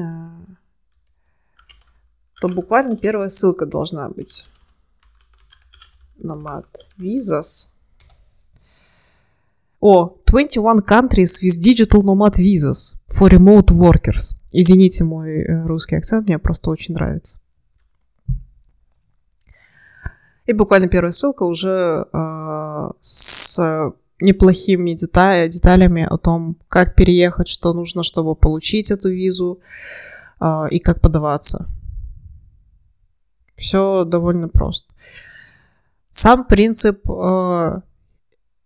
то 2.41 2.47
буквально 2.47 2.95
первая 2.95 3.29
ссылка 3.29 3.65
должна 3.65 4.09
быть. 4.09 4.47
Nomad 6.17 6.65
Visas. 6.97 7.71
О, 9.81 10.17
21 10.25 10.79
countries 10.79 11.41
with 11.43 11.61
digital 11.61 12.01
nomad 12.01 12.35
visas 12.37 12.95
for 13.07 13.29
remote 13.29 13.71
workers. 13.71 14.33
Извините 14.57 15.03
мой 15.03 15.41
э, 15.41 15.65
русский 15.65 15.97
акцент, 15.97 16.27
мне 16.27 16.39
просто 16.39 16.69
очень 16.69 16.93
нравится. 16.93 17.39
И 20.45 20.53
буквально 20.53 20.87
первая 20.87 21.11
ссылка 21.11 21.43
уже 21.43 22.05
э, 22.13 22.89
с 22.99 23.59
неплохими 24.21 24.91
деталя- 24.91 25.49
деталями 25.49 26.07
о 26.09 26.17
том, 26.17 26.57
как 26.69 26.95
переехать, 26.95 27.49
что 27.49 27.73
нужно, 27.73 28.03
чтобы 28.03 28.35
получить 28.35 28.91
эту 28.91 29.09
визу 29.09 29.59
э, 30.39 30.69
и 30.71 30.79
как 30.79 31.01
подаваться. 31.01 31.67
Все 33.55 34.05
довольно 34.05 34.47
просто. 34.47 34.93
Сам 36.11 36.45
принцип 36.45 37.09
э, 37.09 37.81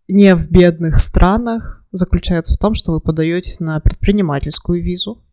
не 0.07 0.35
в 0.35 0.51
бедных 0.51 0.99
странах 0.99 1.83
заключается 1.89 2.53
в 2.53 2.59
том, 2.59 2.75
что 2.75 2.91
вы 2.91 3.01
подаетесь 3.01 3.59
на 3.59 3.79
предпринимательскую 3.79 4.83
визу 4.83 5.23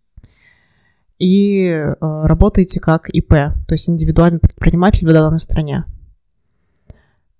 и 1.18 1.66
э, 1.68 1.94
работаете 2.00 2.80
как 2.80 3.08
ИП, 3.08 3.30
то 3.30 3.72
есть 3.72 3.88
индивидуальный 3.88 4.38
предприниматель 4.38 5.08
в 5.08 5.12
данной 5.12 5.40
стране. 5.40 5.84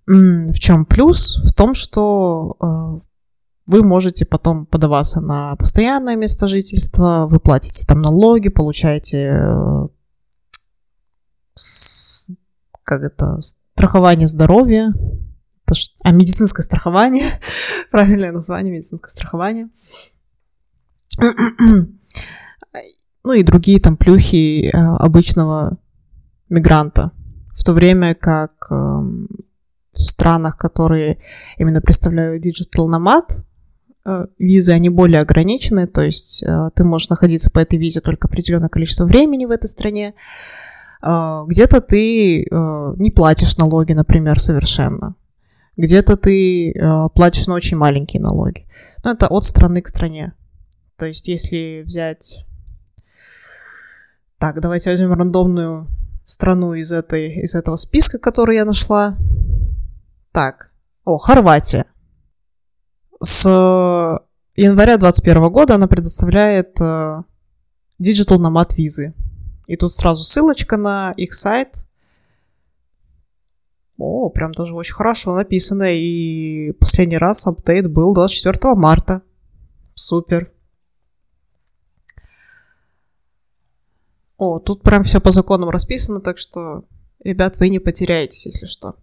В 0.06 0.54
чем 0.54 0.86
плюс? 0.86 1.40
В 1.44 1.52
том, 1.52 1.74
что 1.74 2.56
э, 2.60 3.00
вы 3.66 3.82
можете 3.82 4.24
потом 4.24 4.64
подаваться 4.66 5.20
на 5.20 5.56
постоянное 5.56 6.16
место 6.16 6.46
жительства, 6.46 7.26
вы 7.28 7.40
платите 7.40 7.84
там 7.86 8.00
налоги, 8.02 8.48
получаете 8.48 9.34
э, 9.34 9.88
как 12.82 13.02
это, 13.02 13.40
страхование 13.40 14.28
здоровья, 14.28 14.92
а 16.04 16.12
медицинское 16.12 16.62
страхование, 16.62 17.40
правильное 17.90 18.32
название 18.32 18.72
медицинское 18.72 19.10
страхование. 19.10 19.68
ну 23.26 23.32
и 23.32 23.42
другие 23.42 23.80
там 23.80 23.96
плюхи 23.96 24.68
э, 24.68 24.70
обычного 24.72 25.78
мигранта. 26.48 27.10
В 27.52 27.64
то 27.64 27.72
время 27.72 28.14
как 28.14 28.52
э, 28.70 28.74
в 28.74 29.28
странах, 29.98 30.56
которые 30.56 31.18
именно 31.58 31.80
представляют 31.80 32.46
Digital 32.46 32.86
Nomad, 32.88 33.42
э, 34.04 34.26
визы, 34.38 34.70
они 34.70 34.90
более 34.90 35.22
ограничены, 35.22 35.88
то 35.88 36.02
есть 36.02 36.44
э, 36.44 36.70
ты 36.76 36.84
можешь 36.84 37.08
находиться 37.08 37.50
по 37.50 37.58
этой 37.58 37.80
визе 37.80 38.00
только 38.00 38.28
определенное 38.28 38.68
количество 38.68 39.06
времени 39.06 39.44
в 39.44 39.50
этой 39.50 39.66
стране. 39.66 40.14
Где-то 41.02 41.82
ты 41.82 42.46
не 42.50 43.10
платишь 43.10 43.58
налоги, 43.58 43.92
например, 43.92 44.40
совершенно. 44.40 45.14
Где-то 45.76 46.16
ты 46.16 46.74
платишь 47.14 47.46
на 47.46 47.54
очень 47.54 47.76
маленькие 47.76 48.22
налоги. 48.22 48.64
Но 49.04 49.12
это 49.12 49.26
от 49.28 49.44
страны 49.44 49.82
к 49.82 49.88
стране. 49.88 50.32
То 50.96 51.06
есть 51.06 51.28
если 51.28 51.82
взять 51.84 52.46
так, 54.38 54.60
давайте 54.60 54.90
возьмем 54.90 55.12
рандомную 55.12 55.88
страну 56.24 56.74
из, 56.74 56.92
этой, 56.92 57.40
из 57.42 57.54
этого 57.54 57.76
списка, 57.76 58.18
который 58.18 58.56
я 58.56 58.64
нашла. 58.64 59.16
Так, 60.32 60.72
о, 61.04 61.18
Хорватия. 61.18 61.86
С 63.22 63.46
января 64.56 64.98
2021 64.98 65.50
года 65.50 65.74
она 65.76 65.86
предоставляет 65.86 66.78
э, 66.80 67.22
Digital 68.02 68.38
Nomad 68.38 68.74
визы. 68.76 69.14
И 69.66 69.76
тут 69.76 69.94
сразу 69.94 70.22
ссылочка 70.22 70.76
на 70.76 71.12
их 71.16 71.32
сайт. 71.32 71.86
О, 73.98 74.28
прям 74.28 74.52
даже 74.52 74.74
очень 74.74 74.94
хорошо 74.94 75.34
написано. 75.34 75.94
И 75.94 76.72
последний 76.72 77.18
раз 77.18 77.46
апдейт 77.46 77.90
был 77.90 78.12
24 78.14 78.74
марта. 78.74 79.22
Супер. 79.94 80.52
О, 84.36 84.58
тут 84.58 84.82
прям 84.82 85.02
все 85.02 85.20
по 85.20 85.30
законам 85.30 85.70
расписано, 85.70 86.20
так 86.20 86.38
что, 86.38 86.84
ребят, 87.24 87.58
вы 87.58 87.68
не 87.70 87.78
потеряетесь, 87.78 88.46
если 88.46 88.66
что. 88.66 88.96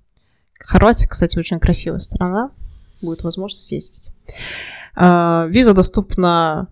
Хорватия, 0.60 1.08
кстати, 1.08 1.38
очень 1.38 1.60
красивая 1.60 2.00
страна. 2.00 2.52
Будет 3.02 3.24
возможность 3.24 3.67
съездить. 3.67 4.12
А, 4.96 5.48
виза 5.50 5.74
доступна 5.74 6.67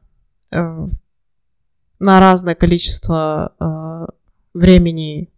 э, 0.52 0.88
на 2.00 2.20
разное 2.20 2.56
количество 2.56 3.54
э, 3.60 4.12
времени 4.54 5.30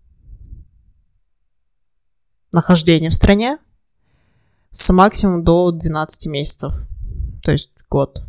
нахождения 2.51 3.09
в 3.09 3.15
стране 3.15 3.57
с 4.71 4.91
максимум 4.91 5.43
до 5.43 5.71
12 5.71 6.27
месяцев, 6.27 6.73
то 7.41 7.51
есть 7.51 7.71
год. 7.89 8.23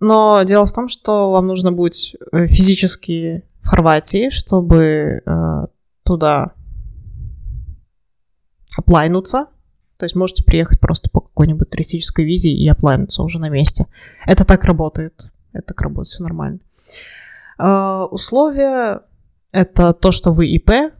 Но 0.00 0.42
дело 0.44 0.64
в 0.64 0.72
том, 0.72 0.88
что 0.88 1.30
вам 1.30 1.46
нужно 1.46 1.72
быть 1.72 2.16
э, 2.32 2.46
физически 2.46 3.44
в 3.60 3.68
Хорватии, 3.68 4.30
чтобы 4.30 5.22
э, 5.24 5.66
туда 6.04 6.54
оплайнуться. 8.76 9.46
То 9.98 10.06
есть 10.06 10.16
можете 10.16 10.42
приехать 10.42 10.80
просто 10.80 11.10
по 11.10 11.20
какой-нибудь 11.20 11.68
туристической 11.68 12.24
визе 12.24 12.48
и 12.48 12.66
оплайнуться 12.66 13.22
уже 13.22 13.38
на 13.38 13.50
месте. 13.50 13.86
Это 14.26 14.46
так 14.46 14.64
работает. 14.64 15.30
Это 15.52 15.66
так 15.68 15.82
работает, 15.82 16.08
все 16.08 16.22
нормально. 16.22 16.60
Э, 17.58 18.04
условия— 18.10 19.02
это 19.52 19.92
то, 19.92 20.12
что 20.12 20.32
вы 20.32 20.46
ИП, 20.46 20.94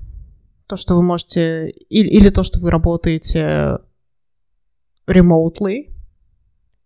то, 0.67 0.77
что 0.77 0.95
вы 0.95 1.03
можете... 1.03 1.71
Или, 1.71 2.09
или 2.09 2.29
то, 2.29 2.43
что 2.43 2.61
вы 2.61 2.71
работаете 2.71 3.79
remotely, 5.07 5.91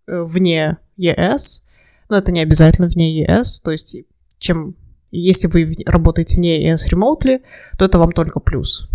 э, 0.06 0.22
вне 0.22 0.76
ЕС— 0.96 1.62
но 2.08 2.16
это 2.18 2.32
не 2.32 2.40
обязательно 2.40 2.88
вне 2.88 3.22
ЕС, 3.22 3.60
то 3.60 3.70
есть 3.70 3.96
чем, 4.38 4.76
если 5.10 5.48
вы 5.48 5.74
работаете 5.86 6.36
вне 6.36 6.68
ЕС 6.68 6.92
remotely, 6.92 7.42
то 7.78 7.84
это 7.84 7.98
вам 7.98 8.12
только 8.12 8.40
плюс. 8.40 8.88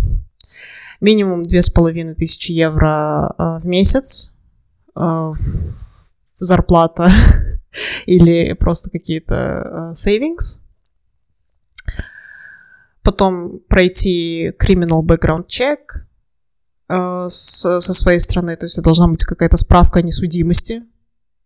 Минимум 1.00 1.46
2500 1.46 2.42
евро 2.50 3.34
э, 3.38 3.60
в 3.60 3.66
месяц 3.66 4.34
э, 4.94 5.32
зарплата 6.38 7.10
или 8.06 8.52
просто 8.52 8.90
какие-то 8.90 9.34
э, 9.34 9.94
savings. 9.94 10.60
Потом 13.02 13.60
пройти 13.68 14.52
criminal 14.62 15.02
background 15.02 15.46
check 15.46 15.78
со 16.88 17.80
своей 17.80 18.18
стороны, 18.18 18.56
то 18.56 18.66
есть 18.66 18.82
должна 18.82 19.06
быть 19.06 19.22
какая-то 19.22 19.56
справка 19.56 20.00
о 20.00 20.02
несудимости, 20.02 20.82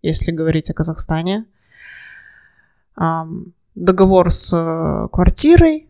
если 0.00 0.32
говорить 0.32 0.70
о 0.70 0.74
Казахстане 0.74 1.44
договор 3.74 4.30
с 4.30 4.52
э, 4.52 5.08
квартирой, 5.12 5.88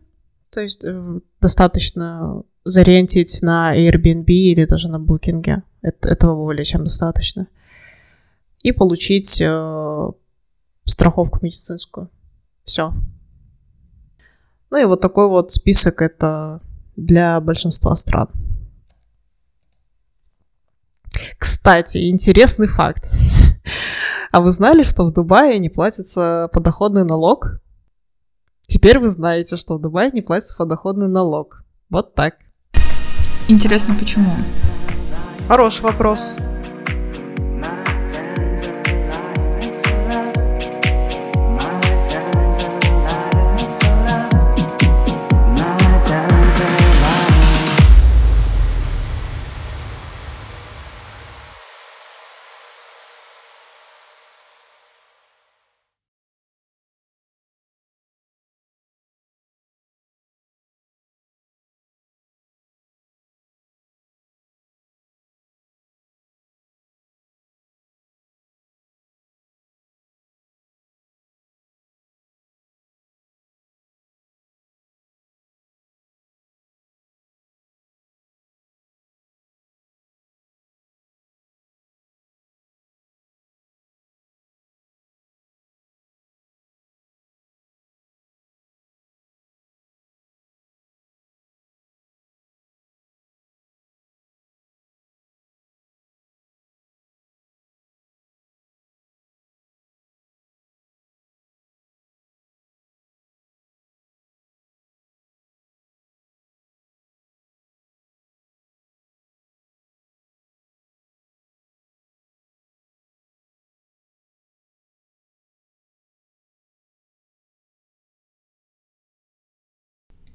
то 0.49 0.61
есть 0.61 0.83
э, 0.83 1.19
достаточно 1.39 2.43
зарентить 2.63 3.41
на 3.41 3.75
Airbnb 3.75 4.25
или 4.25 4.65
даже 4.65 4.89
на 4.89 4.97
Booking. 4.97 5.61
Это, 5.81 6.09
этого 6.09 6.35
более 6.35 6.65
чем 6.65 6.83
достаточно. 6.83 7.47
И 8.63 8.71
получить 8.71 9.39
э, 9.39 10.11
страховку 10.83 11.39
медицинскую. 11.41 12.09
Все. 12.63 12.91
Ну 14.71 14.77
и 14.77 14.85
вот 14.85 15.01
такой 15.01 15.27
вот 15.27 15.51
список 15.51 16.01
это 16.01 16.61
для 16.95 17.39
большинства 17.39 17.95
стран. 17.95 18.29
Кстати, 21.37 22.09
интересный 22.09 22.67
факт. 22.67 23.11
А 24.35 24.41
вы 24.41 24.51
знали, 24.51 24.83
что 24.83 25.05
в 25.05 25.13
Дубае 25.13 25.59
не 25.59 25.69
платится 25.69 26.49
подоходный 26.51 27.05
налог? 27.05 27.61
Теперь 28.67 28.99
вы 28.99 29.07
знаете, 29.07 29.55
что 29.55 29.77
в 29.77 29.81
Дубае 29.81 30.11
не 30.11 30.19
платится 30.19 30.57
подоходный 30.57 31.07
налог. 31.07 31.63
Вот 31.89 32.15
так. 32.15 32.35
Интересно, 33.47 33.95
почему? 33.97 34.29
Хороший 35.47 35.83
вопрос. 35.83 36.35